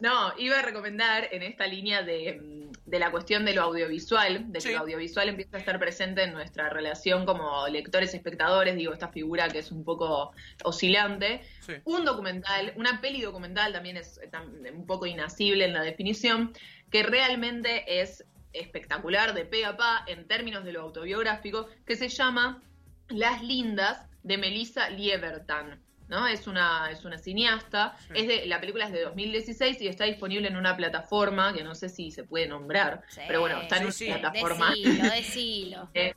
No, 0.00 0.32
iba 0.38 0.58
a 0.58 0.62
recomendar 0.62 1.28
en 1.30 1.42
esta 1.42 1.66
línea 1.66 2.02
de, 2.02 2.40
mm, 2.42 2.61
de 2.84 2.98
la 2.98 3.10
cuestión 3.10 3.44
de 3.44 3.54
lo 3.54 3.62
audiovisual, 3.62 4.52
de 4.52 4.58
que 4.58 4.72
lo 4.72 4.80
audiovisual 4.80 5.28
empieza 5.28 5.56
a 5.56 5.60
estar 5.60 5.78
presente 5.78 6.24
en 6.24 6.32
nuestra 6.32 6.68
relación 6.68 7.24
como 7.24 7.68
lectores-espectadores, 7.68 8.74
digo, 8.74 8.92
esta 8.92 9.08
figura 9.08 9.48
que 9.48 9.60
es 9.60 9.70
un 9.70 9.84
poco 9.84 10.32
oscilante. 10.64 11.42
Sí. 11.60 11.74
Un 11.84 12.04
documental, 12.04 12.72
una 12.76 13.00
peli 13.00 13.22
documental 13.22 13.72
también 13.72 13.96
es 13.96 14.18
eh, 14.18 14.72
un 14.72 14.86
poco 14.86 15.06
inasible 15.06 15.64
en 15.64 15.74
la 15.74 15.82
definición, 15.82 16.52
que 16.90 17.04
realmente 17.04 18.00
es 18.00 18.24
espectacular 18.52 19.32
de 19.32 19.44
pe 19.44 19.64
a 19.64 19.76
pa 19.76 20.04
en 20.06 20.26
términos 20.26 20.64
de 20.64 20.72
lo 20.72 20.82
autobiográfico, 20.82 21.68
que 21.86 21.96
se 21.96 22.08
llama 22.08 22.62
Las 23.08 23.42
Lindas 23.42 24.08
de 24.24 24.38
Melissa 24.38 24.90
Liebertan. 24.90 25.80
¿No? 26.12 26.26
Es 26.28 26.46
una, 26.46 26.90
es 26.90 27.04
una 27.06 27.16
cineasta, 27.18 27.96
Sí. 28.06 28.12
es 28.14 28.28
de, 28.28 28.46
la 28.46 28.60
película 28.60 28.84
es 28.86 28.92
de 28.92 29.00
2016 29.02 29.80
y 29.80 29.88
está 29.88 30.04
disponible 30.04 30.46
en 30.46 30.56
una 30.56 30.76
plataforma 30.76 31.54
que 31.54 31.64
no 31.64 31.74
sé 31.74 31.88
si 31.88 32.10
se 32.12 32.22
puede 32.22 32.46
nombrar, 32.46 33.02
Sí. 33.08 33.22
pero 33.26 33.40
bueno, 33.40 33.62
está 33.62 33.78
en 33.78 33.90
Sí, 33.90 34.06
una 34.08 34.14
sí. 34.16 34.20
plataforma 34.20 34.70
Decilo, 34.70 35.04
decilo. 35.10 35.88
eh, 35.94 36.14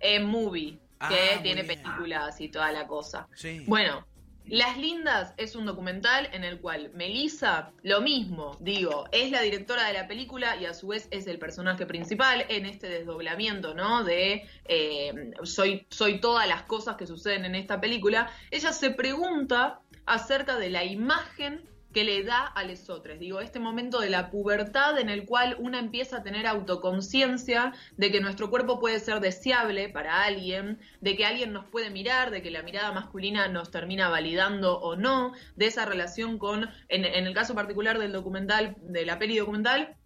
eh, 0.00 0.20
movie, 0.20 0.78
Ah, 0.98 1.08
que 1.08 1.34
muy 1.34 1.42
tiene 1.42 1.62
bien. 1.62 1.82
películas 1.82 2.40
y 2.40 2.48
toda 2.50 2.70
la 2.72 2.86
cosa. 2.86 3.26
Sí. 3.34 3.62
Bueno, 3.66 4.06
Las 4.48 4.78
Lindas 4.78 5.34
es 5.38 5.56
un 5.56 5.66
documental 5.66 6.28
en 6.32 6.44
el 6.44 6.60
cual 6.60 6.92
Melissa, 6.94 7.72
lo 7.82 8.00
mismo, 8.00 8.56
digo, 8.60 9.06
es 9.10 9.32
la 9.32 9.40
directora 9.40 9.88
de 9.88 9.92
la 9.92 10.06
película 10.06 10.56
y 10.56 10.66
a 10.66 10.74
su 10.74 10.88
vez 10.88 11.08
es 11.10 11.26
el 11.26 11.40
personaje 11.40 11.84
principal 11.84 12.44
en 12.48 12.64
este 12.64 12.88
desdoblamiento, 12.88 13.74
¿no? 13.74 14.04
De 14.04 14.48
eh, 14.66 15.32
soy, 15.42 15.84
soy 15.90 16.20
todas 16.20 16.46
las 16.46 16.62
cosas 16.62 16.96
que 16.96 17.08
suceden 17.08 17.44
en 17.44 17.56
esta 17.56 17.80
película. 17.80 18.30
Ella 18.52 18.72
se 18.72 18.90
pregunta 18.90 19.80
acerca 20.06 20.56
de 20.58 20.70
la 20.70 20.84
imagen 20.84 21.68
que 21.96 22.04
le 22.04 22.24
da 22.24 22.44
a 22.44 22.62
lesotres. 22.62 23.18
Digo, 23.18 23.40
este 23.40 23.58
momento 23.58 24.00
de 24.00 24.10
la 24.10 24.30
pubertad 24.30 24.98
en 24.98 25.08
el 25.08 25.24
cual 25.24 25.56
una 25.58 25.78
empieza 25.78 26.18
a 26.18 26.22
tener 26.22 26.46
autoconciencia 26.46 27.72
de 27.96 28.12
que 28.12 28.20
nuestro 28.20 28.50
cuerpo 28.50 28.78
puede 28.78 29.00
ser 29.00 29.20
deseable 29.20 29.88
para 29.88 30.24
alguien, 30.24 30.78
de 31.00 31.16
que 31.16 31.24
alguien 31.24 31.54
nos 31.54 31.64
puede 31.64 31.88
mirar, 31.88 32.30
de 32.30 32.42
que 32.42 32.50
la 32.50 32.62
mirada 32.62 32.92
masculina 32.92 33.48
nos 33.48 33.70
termina 33.70 34.10
validando 34.10 34.78
o 34.78 34.94
no, 34.94 35.32
de 35.54 35.68
esa 35.68 35.86
relación 35.86 36.36
con, 36.36 36.68
en, 36.90 37.06
en 37.06 37.26
el 37.26 37.32
caso 37.32 37.54
particular 37.54 37.98
del 37.98 38.12
documental, 38.12 38.76
de 38.82 39.06
la 39.06 39.18
peli 39.18 39.38
documental, 39.38 39.96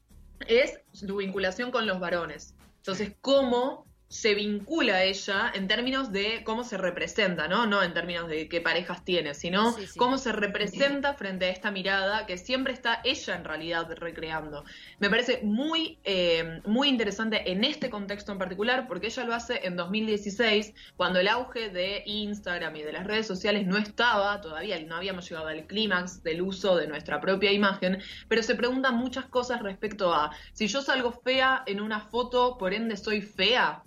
es 0.46 0.80
su 0.92 1.16
vinculación 1.16 1.72
con 1.72 1.88
los 1.88 1.98
varones. 1.98 2.54
Entonces, 2.76 3.16
cómo 3.20 3.89
se 4.10 4.34
vincula 4.34 4.96
a 4.96 5.04
ella 5.04 5.52
en 5.54 5.68
términos 5.68 6.10
de 6.10 6.42
cómo 6.42 6.64
se 6.64 6.76
representa, 6.76 7.46
¿no? 7.46 7.66
No 7.66 7.80
en 7.80 7.94
términos 7.94 8.28
de 8.28 8.48
qué 8.48 8.60
parejas 8.60 9.04
tiene, 9.04 9.34
sino 9.34 9.72
Sí, 9.72 9.86
sí. 9.86 9.96
cómo 9.96 10.18
se 10.18 10.32
representa 10.32 11.14
frente 11.14 11.44
a 11.46 11.50
esta 11.50 11.70
mirada 11.70 12.26
que 12.26 12.36
siempre 12.36 12.72
está 12.72 13.00
ella 13.04 13.36
en 13.36 13.44
realidad 13.44 13.88
recreando. 13.94 14.64
Me 14.98 15.08
parece 15.08 15.40
muy, 15.44 16.00
eh, 16.02 16.60
muy 16.66 16.88
interesante 16.88 17.52
en 17.52 17.62
este 17.62 17.88
contexto 17.88 18.32
en 18.32 18.38
particular, 18.38 18.88
porque 18.88 19.06
ella 19.06 19.22
lo 19.22 19.32
hace 19.32 19.64
en 19.64 19.76
2016, 19.76 20.74
cuando 20.96 21.20
el 21.20 21.28
auge 21.28 21.70
de 21.70 22.02
Instagram 22.04 22.74
y 22.74 22.82
de 22.82 22.92
las 22.92 23.06
redes 23.06 23.28
sociales 23.28 23.64
no 23.64 23.78
estaba 23.78 24.40
todavía, 24.40 24.80
no 24.80 24.96
habíamos 24.96 25.28
llegado 25.28 25.46
al 25.46 25.68
clímax 25.68 26.24
del 26.24 26.42
uso 26.42 26.74
de 26.76 26.88
nuestra 26.88 27.20
propia 27.20 27.52
imagen, 27.52 28.02
pero 28.26 28.42
se 28.42 28.56
preguntan 28.56 28.96
muchas 28.96 29.26
cosas 29.26 29.62
respecto 29.62 30.12
a 30.12 30.32
si 30.52 30.66
yo 30.66 30.82
salgo 30.82 31.12
fea 31.12 31.62
en 31.66 31.80
una 31.80 32.00
foto, 32.00 32.58
por 32.58 32.74
ende 32.74 32.96
soy 32.96 33.22
fea. 33.22 33.84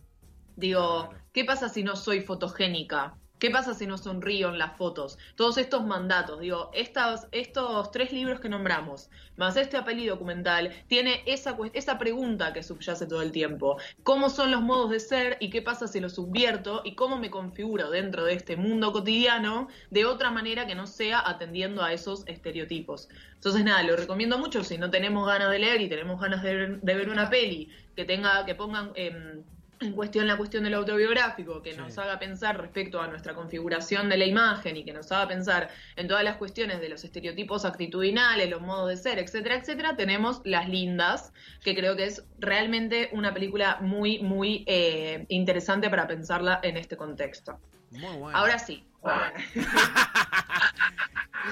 Digo, 0.56 1.08
Claro. 1.10 1.24
¿qué 1.34 1.46
pasa 1.46 1.70
si 1.70 1.84
no 1.84 1.96
soy 1.96 2.22
fotogénica? 2.22 3.16
¿Qué 3.40 3.52
pasa 3.52 3.74
si 3.74 3.86
no 3.88 3.98
sonrío 3.98 4.50
en 4.50 4.58
las 4.58 4.78
fotos? 4.78 5.18
Todos 5.36 5.58
estos 5.58 5.86
mandatos, 5.86 6.40
digo, 6.40 6.70
estas, 6.74 7.28
estos 7.34 7.92
tres 7.92 8.14
libros 8.14 8.40
que 8.40 8.48
nombramos, 8.48 9.10
más 9.36 9.58
este 9.58 9.82
peli 9.82 10.06
documental, 10.08 10.72
tiene 10.88 11.24
esa, 11.26 11.58
esa 11.74 11.98
pregunta 11.98 12.54
que 12.54 12.64
subyace 12.64 13.06
todo 13.06 13.22
el 13.22 13.34
tiempo. 13.34 13.76
¿Cómo 14.04 14.30
son 14.30 14.50
los 14.50 14.62
modos 14.62 14.92
de 14.92 15.02
ser 15.02 15.36
y 15.42 15.50
qué 15.50 15.62
pasa 15.62 15.90
si 15.90 16.00
los 16.00 16.14
subvierto 16.14 16.84
y 16.86 16.96
cómo 16.96 17.18
me 17.18 17.30
configuro 17.30 17.90
dentro 17.90 18.24
de 18.24 18.34
este 18.36 18.56
mundo 18.56 18.94
cotidiano 18.94 19.68
de 19.90 20.06
otra 20.06 20.32
manera 20.32 20.66
que 20.66 20.76
no 20.76 20.88
sea 20.88 21.22
atendiendo 21.28 21.84
a 21.84 21.92
esos 21.92 22.24
estereotipos? 22.28 23.10
Entonces, 23.34 23.66
nada, 23.66 23.84
lo 23.84 23.98
recomiendo 23.98 24.38
mucho 24.38 24.64
si 24.64 24.78
no 24.78 24.90
tenemos 24.90 25.28
ganas 25.28 25.52
de 25.52 25.60
leer 25.60 25.82
y 25.82 25.90
tenemos 25.90 26.22
ganas 26.22 26.44
de 26.44 26.56
ver, 26.56 26.82
de 26.82 26.96
ver 26.96 27.10
una 27.10 27.30
peli 27.30 27.70
que 27.94 28.06
tenga, 28.06 28.46
que 28.46 28.56
pongan... 28.56 28.94
em, 28.96 29.44
en 29.84 29.94
cuestión 29.94 30.28
la 30.28 30.38
cuestión 30.38 30.64
del 30.64 30.74
autobiográfico, 30.74 31.62
que 31.62 31.74
Sí. 31.74 31.78
nos 31.78 31.98
haga 31.98 32.18
pensar 32.20 32.60
respecto 32.60 33.02
a 33.02 33.08
nuestra 33.08 33.34
configuración 33.36 34.10
de 34.10 34.18
la 34.18 34.26
imagen 34.26 34.78
y 34.78 34.84
que 34.84 34.94
nos 34.94 35.12
haga 35.12 35.28
pensar 35.28 35.70
en 35.96 36.08
todas 36.08 36.24
las 36.24 36.38
cuestiones 36.38 36.80
de 36.82 36.90
los 36.90 37.04
estereotipos 37.04 37.66
actitudinales, 37.66 38.50
los 38.50 38.62
modos 38.62 38.90
de 38.90 38.98
ser, 38.98 39.20
etcétera, 39.20 39.56
etcétera, 39.56 39.96
tenemos 39.96 40.42
Las 40.46 40.68
Lindas, 40.70 41.34
que 41.64 41.76
creo 41.76 41.96
que 41.96 42.06
es 42.06 42.24
realmente 42.40 43.10
una 43.12 43.34
película 43.34 43.78
muy, 43.82 44.20
muy 44.20 44.64
eh, 44.68 45.26
interesante 45.30 45.90
para 45.90 46.08
pensarla 46.08 46.60
en 46.64 46.78
este 46.78 46.98
contexto. 46.98 47.60
Muy 47.92 48.18
bueno. 48.18 48.38
Ahora 48.38 48.58
sí. 48.60 48.84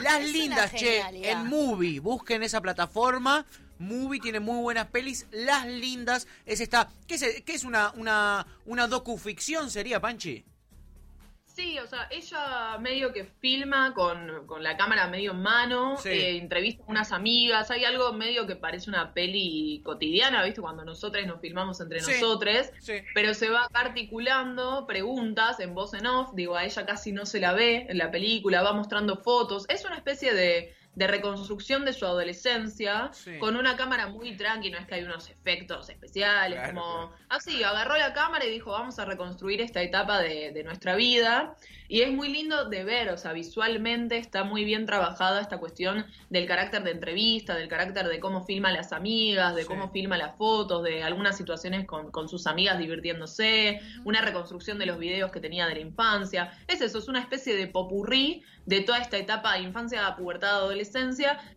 Las 0.01 0.19
Es 0.21 0.29
una 0.29 0.31
lindas, 0.31 0.73
che, 0.73 1.01
en 1.29 1.47
Movie. 1.47 1.99
Busquen 1.99 2.43
esa 2.43 2.61
plataforma. 2.61 3.45
Movie 3.81 4.19
tiene 4.21 4.39
muy 4.39 4.61
buenas 4.61 4.87
pelis. 4.87 5.27
Las 5.31 5.65
lindas 5.67 6.27
es 6.45 6.61
esta. 6.61 6.89
¿Qué 7.07 7.15
es, 7.15 7.41
qué 7.45 7.53
es 7.53 7.63
una, 7.65 7.91
una, 7.97 8.45
una 8.65 8.87
docuficción? 8.87 9.69
¿Sería, 9.69 9.99
Panchi? 9.99 10.45
Sí, 11.53 11.77
o 11.79 11.85
sea, 11.85 12.07
ella 12.09 12.77
medio 12.79 13.11
que 13.11 13.25
filma 13.25 13.93
con, 13.93 14.47
con 14.47 14.63
la 14.63 14.77
cámara 14.77 15.07
medio 15.07 15.31
en 15.31 15.41
mano, 15.41 15.97
Sí. 15.97 16.07
eh, 16.07 16.37
entrevista 16.37 16.81
a 16.83 16.89
unas 16.89 17.11
amigas, 17.11 17.69
hay 17.71 17.83
algo 17.83 18.13
medio 18.13 18.47
que 18.47 18.55
parece 18.55 18.89
una 18.89 19.13
peli 19.13 19.81
cotidiana, 19.83 20.45
¿viste? 20.45 20.61
Cuando 20.61 20.85
nosotros 20.85 21.27
nos 21.27 21.41
filmamos 21.41 21.81
entre 21.81 21.99
Sí. 21.99 22.13
nosotros, 22.13 22.71
Sí. 22.79 22.93
pero 23.13 23.33
se 23.33 23.49
va 23.49 23.67
articulando 23.73 24.87
preguntas 24.87 25.59
en 25.59 25.75
voz 25.75 25.93
en 25.93 26.07
off, 26.07 26.29
digo, 26.33 26.55
a 26.55 26.63
ella 26.63 26.85
casi 26.85 27.11
no 27.11 27.25
se 27.25 27.41
la 27.41 27.51
ve 27.51 27.85
en 27.89 27.97
la 27.97 28.11
película, 28.11 28.63
va 28.63 28.71
mostrando 28.71 29.17
fotos, 29.17 29.65
es 29.67 29.83
una 29.83 29.97
especie 29.97 30.33
de, 30.33 30.73
de 30.93 31.07
reconstrucción 31.07 31.85
de 31.85 31.93
su 31.93 32.05
adolescencia 32.05 33.09
Sí. 33.13 33.37
con 33.39 33.55
una 33.55 33.77
cámara 33.77 34.07
muy 34.07 34.35
tranqui, 34.35 34.71
no 34.71 34.77
es 34.77 34.85
que 34.87 34.95
hay 34.95 35.03
unos 35.03 35.29
efectos 35.29 35.89
especiales, 35.89 36.59
Claro, 36.59 36.73
como 36.73 37.07
claro. 37.07 37.23
así, 37.29 37.63
agarró 37.63 37.97
la 37.97 38.13
cámara 38.13 38.45
y 38.45 38.51
dijo, 38.51 38.71
vamos 38.71 38.99
a 38.99 39.05
reconstruir 39.05 39.61
esta 39.61 39.81
etapa 39.81 40.19
de, 40.21 40.51
de 40.51 40.63
nuestra 40.63 40.95
vida. 40.95 41.55
Y 41.87 42.01
es 42.01 42.11
muy 42.11 42.29
lindo 42.29 42.69
de 42.69 42.83
ver, 42.85 43.09
o 43.09 43.17
sea, 43.17 43.33
visualmente 43.33 44.17
está 44.17 44.43
muy 44.45 44.63
bien 44.65 44.85
trabajada 44.85 45.41
esta 45.41 45.57
cuestión 45.59 46.05
del 46.29 46.45
carácter 46.45 46.83
de 46.83 46.91
entrevista, 46.91 47.55
del 47.55 47.67
carácter 47.67 48.07
de 48.07 48.19
cómo 48.19 48.45
filma 48.45 48.69
a 48.69 48.71
las 48.73 48.93
amigas, 48.93 49.55
de 49.55 49.63
Sí. 49.63 49.67
cómo 49.67 49.89
filma 49.91 50.17
las 50.17 50.37
fotos, 50.37 50.83
de 50.83 51.03
algunas 51.03 51.35
situaciones 51.37 51.85
con, 51.85 52.09
con 52.11 52.29
sus 52.29 52.47
amigas 52.47 52.77
divirtiéndose, 52.79 53.81
una 54.05 54.21
reconstrucción 54.21 54.77
de 54.79 54.85
los 54.85 54.97
videos 54.99 55.31
que 55.31 55.39
tenía 55.39 55.67
de 55.67 55.75
la 55.75 55.81
infancia. 55.81 56.51
Es 56.67 56.81
eso, 56.81 56.97
es 56.99 57.07
una 57.07 57.19
especie 57.19 57.55
de 57.55 57.67
popurrí 57.67 58.43
de 58.65 58.81
toda 58.81 58.99
esta 58.99 59.17
etapa 59.17 59.53
de 59.53 59.59
infancia, 59.61 60.15
pubertad, 60.15 60.49
adolescencia, 60.51 60.80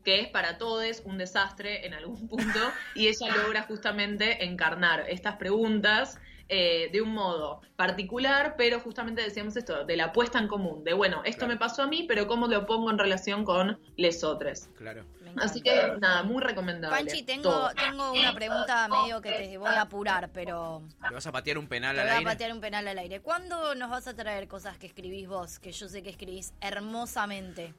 que 0.04 0.20
es 0.20 0.28
para 0.28 0.58
todos 0.58 1.02
un 1.04 1.18
desastre 1.18 1.86
en 1.86 1.94
algún 1.94 2.28
punto, 2.28 2.60
y 2.94 3.08
ella 3.08 3.34
logra 3.42 3.62
justamente 3.62 4.44
encarnar 4.44 5.04
estas 5.08 5.36
preguntas 5.36 6.18
eh, 6.50 6.90
de 6.92 7.00
un 7.00 7.14
modo 7.14 7.62
particular, 7.74 8.54
pero 8.58 8.78
justamente 8.78 9.22
decíamos 9.22 9.56
esto, 9.56 9.84
de 9.84 9.96
la 9.96 10.12
puesta 10.12 10.38
en 10.38 10.46
común, 10.46 10.84
de 10.84 10.92
bueno, 10.92 11.22
esto 11.24 11.40
Claro. 11.46 11.54
me 11.54 11.58
pasó 11.58 11.82
a 11.84 11.86
mí, 11.86 12.04
pero 12.06 12.26
cómo 12.26 12.46
lo 12.48 12.66
pongo 12.66 12.90
en 12.90 12.98
relación 12.98 13.44
con 13.44 13.80
les 13.96 14.22
otros. 14.24 14.68
Claro. 14.76 15.04
Así 15.36 15.60
que 15.62 15.94
nada, 15.98 16.22
muy 16.22 16.40
recomendable. 16.40 16.96
Panchi, 16.96 17.24
tengo, 17.24 17.42
todo. 17.50 17.70
tengo 17.70 18.12
una 18.12 18.32
pregunta 18.34 18.86
medio 18.86 19.20
que 19.20 19.32
te 19.32 19.58
voy 19.58 19.68
a 19.68 19.80
apurar, 19.80 20.30
pero 20.32 20.82
¿Le 21.08 21.14
vas 21.14 21.26
a 21.26 21.32
patear 21.32 21.58
un 21.58 21.66
penal 21.66 21.96
te 21.96 22.02
al 22.02 22.06
voy 22.06 22.14
a 22.14 22.18
aire? 22.18 22.30
patear 22.30 22.52
un 22.52 22.60
penal 22.60 22.86
al 22.86 22.98
aire. 22.98 23.20
¿Cuándo 23.20 23.74
nos 23.74 23.90
vas 23.90 24.06
a 24.06 24.14
traer 24.14 24.46
cosas 24.46 24.78
que 24.78 24.86
escribís 24.86 25.26
vos? 25.26 25.58
Que 25.58 25.72
yo 25.72 25.88
sé 25.88 26.02
que 26.04 26.10
escribís 26.10 26.52
hermosamente. 26.60 27.74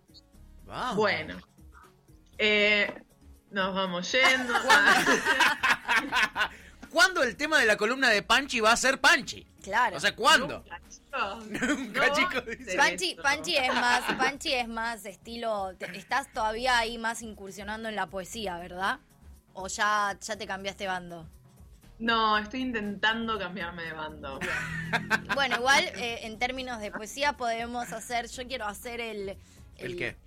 Vamos. 0.65 0.95
Bueno, 0.95 1.38
eh, 2.38 2.93
nos 3.51 3.75
vamos 3.75 4.12
yendo. 4.12 4.54
¿Cuándo 6.89 7.23
el 7.23 7.36
tema 7.36 7.60
de 7.60 7.65
la 7.65 7.75
columna 7.78 8.10
de 8.10 8.21
Panchi 8.23 8.60
va 8.62 8.71
a 8.71 8.78
ser 8.78 8.99
Panchi? 9.01 9.45
Claro. 9.62 9.97
O 9.97 9.99
sea, 9.99 10.15
¿cuándo? 10.15 10.63
Nunca, 10.63 10.80
Nunca, 11.75 12.36
No, 12.36 12.41
dice. 12.41 12.78
Panchi. 12.78 13.15
Panchi 13.21 13.58
es 13.58 13.73
más, 13.73 14.01
Panchi 14.17 14.54
es 14.54 14.67
más 14.67 15.06
estilo, 15.06 15.73
te- 15.78 15.97
estás 15.97 16.32
todavía 16.32 16.78
ahí 16.78 16.97
más 16.97 17.21
incursionando 17.21 17.89
en 17.89 17.95
la 17.95 18.08
poesía, 18.08 18.58
¿verdad? 18.58 18.99
O 19.54 19.67
ya, 19.67 20.17
ya 20.21 20.38
te 20.38 20.47
cambiaste 20.47 20.88
bando. 20.88 21.28
No, 21.99 22.38
estoy 22.38 22.62
intentando 22.62 23.39
cambiarme 23.39 23.84
de 23.84 23.93
bando. 23.93 24.39
Bueno, 25.34 25.56
igual 25.58 25.84
eh, 25.95 26.19
en 26.23 26.38
términos 26.39 26.80
de 26.82 26.91
poesía 26.91 27.34
podemos 27.34 27.91
hacer, 27.93 28.28
yo 28.28 28.45
quiero 28.47 28.65
hacer 28.65 28.99
el, 28.99 29.38
¿El 29.78 29.95
qué? 29.97 30.17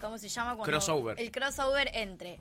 ¿Cómo 0.00 0.18
se 0.18 0.28
llama? 0.28 0.56
Cuando- 0.56 0.64
Crossover. 0.64 1.20
El 1.20 1.30
crossover 1.30 1.90
entre, 1.94 2.40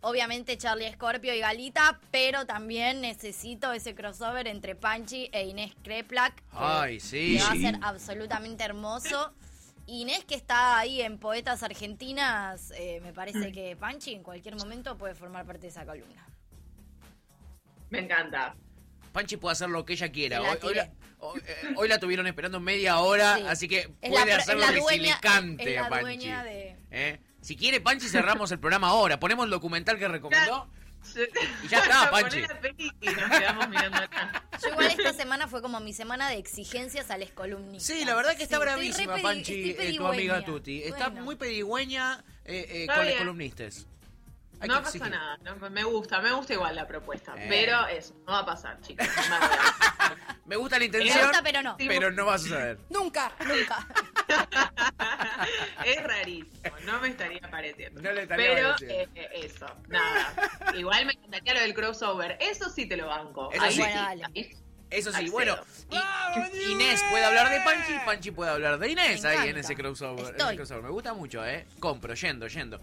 obviamente, 0.00 0.56
Charlie 0.56 0.90
Scorpio 0.92 1.34
y 1.34 1.40
Galita, 1.40 2.00
pero 2.10 2.46
también 2.46 3.00
necesito 3.00 3.72
ese 3.72 3.94
crossover 3.94 4.46
entre 4.48 4.74
Panchi 4.74 5.28
e 5.32 5.46
Inés 5.46 5.72
Kreplak. 5.82 6.42
Ay, 6.52 7.00
sí. 7.00 7.36
que 7.36 7.42
va 7.44 7.52
a 7.52 7.56
ser 7.56 7.78
absolutamente 7.82 8.64
hermoso. 8.64 9.32
Inés, 9.86 10.24
que 10.24 10.34
está 10.34 10.78
ahí 10.78 11.02
en 11.02 11.18
Poetas 11.18 11.62
Argentinas, 11.62 12.72
eh, 12.76 13.00
me 13.02 13.12
parece 13.12 13.52
que 13.52 13.76
Panchi 13.76 14.14
en 14.14 14.22
cualquier 14.22 14.56
momento 14.56 14.96
puede 14.96 15.14
formar 15.14 15.44
parte 15.44 15.62
de 15.62 15.68
esa 15.68 15.84
columna. 15.84 16.26
Me 17.90 17.98
encanta. 18.00 18.56
Panchi 19.14 19.36
puede 19.36 19.52
hacer 19.52 19.70
lo 19.70 19.84
que 19.84 19.92
ella 19.92 20.10
quiera. 20.10 20.40
La 20.40 20.50
Hoy, 20.50 20.58
hoy 20.60 20.68
tiré. 20.72 20.74
la, 20.74 20.90
hoy, 21.20 21.40
eh, 21.46 21.72
hoy 21.76 21.86
la 21.88 22.00
tuvieron 22.00 22.26
esperando 22.26 22.58
media 22.58 22.98
hora, 22.98 23.36
Sí. 23.36 23.44
así 23.46 23.68
que 23.68 23.78
Es 24.02 24.10
puede 24.10 24.26
la- 24.26 24.36
hacer 24.38 24.56
lo 24.56 24.66
que 24.66 24.82
se 24.82 24.98
le 24.98 25.14
cante 25.22 25.70
es 25.76 25.80
la 25.80 25.86
a 25.86 25.88
Panchi. 25.88 26.26
de- 26.28 26.76
¿Eh? 26.90 27.20
Si 27.40 27.54
quiere 27.56 27.80
Panchi, 27.80 28.08
cerramos 28.08 28.50
el 28.50 28.58
programa 28.58 28.88
ahora. 28.88 29.20
Ponemos 29.20 29.44
el 29.44 29.50
documental 29.52 30.00
que 30.00 30.08
recomendó. 30.08 30.68
Y 31.62 31.68
ya 31.68 31.78
está, 31.78 32.10
Panchi. 32.10 32.40
Yo 34.62 34.68
igual 34.70 34.86
esta 34.90 35.12
semana 35.12 35.46
fue 35.46 35.62
como 35.62 35.78
mi 35.78 35.92
semana 35.92 36.28
de 36.30 36.38
exigencias 36.38 37.08
a 37.10 37.18
los 37.18 37.30
columnistas. 37.30 37.96
Sí, 37.96 38.04
la 38.04 38.16
verdad 38.16 38.36
que 38.36 38.42
está 38.42 38.56
Sí, 38.56 38.62
bravísima, 38.62 39.16
Panchi, 39.22 39.76
eh, 39.78 39.94
tu 39.96 40.06
amiga. 40.08 40.44
Tuti. 40.44 40.82
Está 40.82 41.08
Bueno. 41.10 41.24
muy 41.24 41.36
pedigüeña 41.36 42.24
eh, 42.46 42.66
eh, 42.68 42.86
con 42.92 43.06
los 43.06 43.14
columnistas. 43.14 43.86
Hay 44.64 44.68
No 44.70 44.76
pasa 44.82 44.96
exigir. 44.96 45.10
nada, 45.10 45.36
no, 45.42 45.70
me 45.70 45.84
gusta, 45.84 46.20
me 46.22 46.32
gusta 46.32 46.54
igual 46.54 46.74
la 46.74 46.86
propuesta, 46.86 47.34
Eh. 47.36 47.46
pero 47.48 47.86
eso, 47.88 48.14
no 48.26 48.32
va 48.32 48.38
a 48.40 48.46
pasar, 48.46 48.80
chicos. 48.80 49.06
no 49.28 49.34
a. 49.36 49.40
Me 50.46 50.56
gusta 50.56 50.76
la 50.76 50.80
Me 50.80 50.84
intención, 50.86 51.18
gusta, 51.22 51.42
pero 51.42 51.62
no. 51.62 51.76
pero 51.78 52.10
no 52.10 52.26
va 52.26 52.34
a 52.34 52.38
suceder. 52.38 52.78
Nunca, 52.90 53.32
nunca. 53.46 53.86
es 55.84 56.02
rarísimo, 56.02 56.76
no 56.84 57.00
me 57.00 57.08
estaría 57.08 57.40
pareciendo. 57.50 58.02
No 58.02 58.12
le 58.12 58.22
estaría 58.22 58.46
Pero 58.54 58.74
eh, 58.82 59.08
eso, 59.34 59.66
nada. 59.88 60.34
Igual 60.76 61.06
me 61.06 61.12
encantaría 61.14 61.54
lo 61.54 61.60
del 61.60 61.74
crossover, 61.74 62.36
eso 62.40 62.68
sí 62.68 62.86
te 62.86 62.96
lo 62.96 63.06
banco. 63.06 63.50
Eso 63.52 63.62
Ahí 63.62 63.72
sí. 63.74 63.80
Bueno, 63.80 64.02
dale. 64.02 64.22
ahí 64.34 64.50
Eso 64.90 65.10
sí, 65.10 65.16
Accedo. 65.16 65.32
bueno, 65.32 65.56
I- 65.90 66.72
Inés 66.72 67.02
puede 67.10 67.24
hablar 67.24 67.50
de 67.50 67.60
Panchi, 67.60 67.92
Panchi 68.04 68.30
puede 68.30 68.50
hablar 68.50 68.78
de 68.78 68.90
Inés 68.90 69.24
ahí 69.24 69.48
en 69.48 69.58
ese 69.58 69.74
crossover. 69.74 70.24
en 70.26 70.30
Estoy. 70.32 70.46
ese 70.48 70.56
crossover. 70.56 70.82
Me 70.84 70.90
gusta 70.90 71.14
mucho, 71.14 71.44
¿eh? 71.44 71.66
Compro, 71.80 72.14
yendo, 72.14 72.46
yendo. 72.46 72.80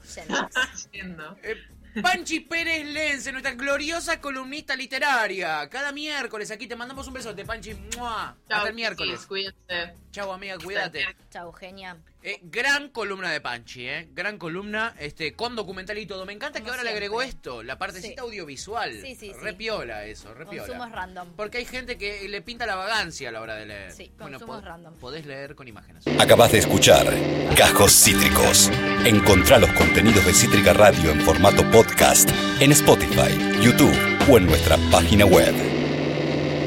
Yendo. 0.92 1.38
Eh, 1.44 2.02
Panchi 2.02 2.40
Pérez 2.40 2.86
Lense, 2.86 3.34
nuestra 3.34 3.52
gloriosa 3.54 4.22
columnista 4.22 4.78
literaria. 4.78 5.68
Cada 5.70 5.92
miércoles 5.92 6.50
aquí 6.50 6.66
te 6.66 6.76
mandamos 6.78 7.06
un 7.08 7.14
besote, 7.14 7.44
Panchi. 7.44 7.74
¡Mua! 7.98 8.34
Chao, 8.48 8.58
Hasta 8.60 8.70
el 8.70 8.76
miércoles. 8.76 9.12
chiquis, 9.14 9.28
Cuídense. 9.28 9.94
Chau, 10.12 10.32
amiga, 10.34 10.58
cuídate. 10.62 11.06
Chau, 11.30 11.47
Eugenia. 11.47 11.95
Eh, 12.21 12.39
gran 12.43 12.89
columna 12.89 13.32
de 13.32 13.39
Panchi, 13.39 13.88
¿eh? 13.88 14.10
Gran 14.13 14.38
columna, 14.38 14.93
este, 15.00 15.34
con 15.34 15.56
documental 15.56 15.97
y 15.97 16.06
todo. 16.06 16.26
Me 16.26 16.34
encanta 16.34 16.60
que 16.62 16.69
ahora 16.69 16.84
le 16.84 16.89
agregó 16.89 17.21
esto, 17.21 17.63
la 17.63 17.78
partecita 17.78 18.21
Sí. 18.21 18.28
audiovisual. 18.28 18.91
Sí, 19.02 19.15
sí, 19.15 19.28
sí. 19.28 19.34
Repiola 19.41 20.06
eso, 20.06 20.34
repiola. 20.34 20.67
Consumos 20.67 20.91
random. 20.91 21.30
Porque 21.38 21.60
hay 21.60 21.65
gente 21.65 21.97
que 21.97 22.28
le 22.28 22.41
pinta 22.41 22.65
la 22.65 22.76
vagancia 22.76 23.30
a 23.30 23.32
la 23.32 23.41
hora 23.41 23.56
de 23.56 23.65
leer. 23.65 23.91
Sí, 23.93 24.12
bueno, 24.19 24.38
consumos 24.38 24.62
po- 24.62 24.67
random. 24.67 24.93
podés 24.97 25.26
leer 25.26 25.56
con 25.56 25.67
imágenes. 25.69 26.04
Acabas 26.19 26.52
de 26.52 26.60
escuchar 26.60 27.08
Cajos 27.56 27.93
Cítricos. 27.93 28.69
Encontrá 29.06 29.60
los 29.60 29.71
contenidos 29.71 30.26
de 30.26 30.34
Cítrica 30.34 30.74
Radio 30.74 31.12
en 31.12 31.21
formato 31.21 31.63
podcast 31.71 32.30
en 32.60 32.74
Spotify, 32.74 33.32
YouTube 33.63 33.95
o 34.30 34.38
en 34.38 34.45
nuestra 34.45 34.78
página 34.91 35.26
web. 35.26 35.56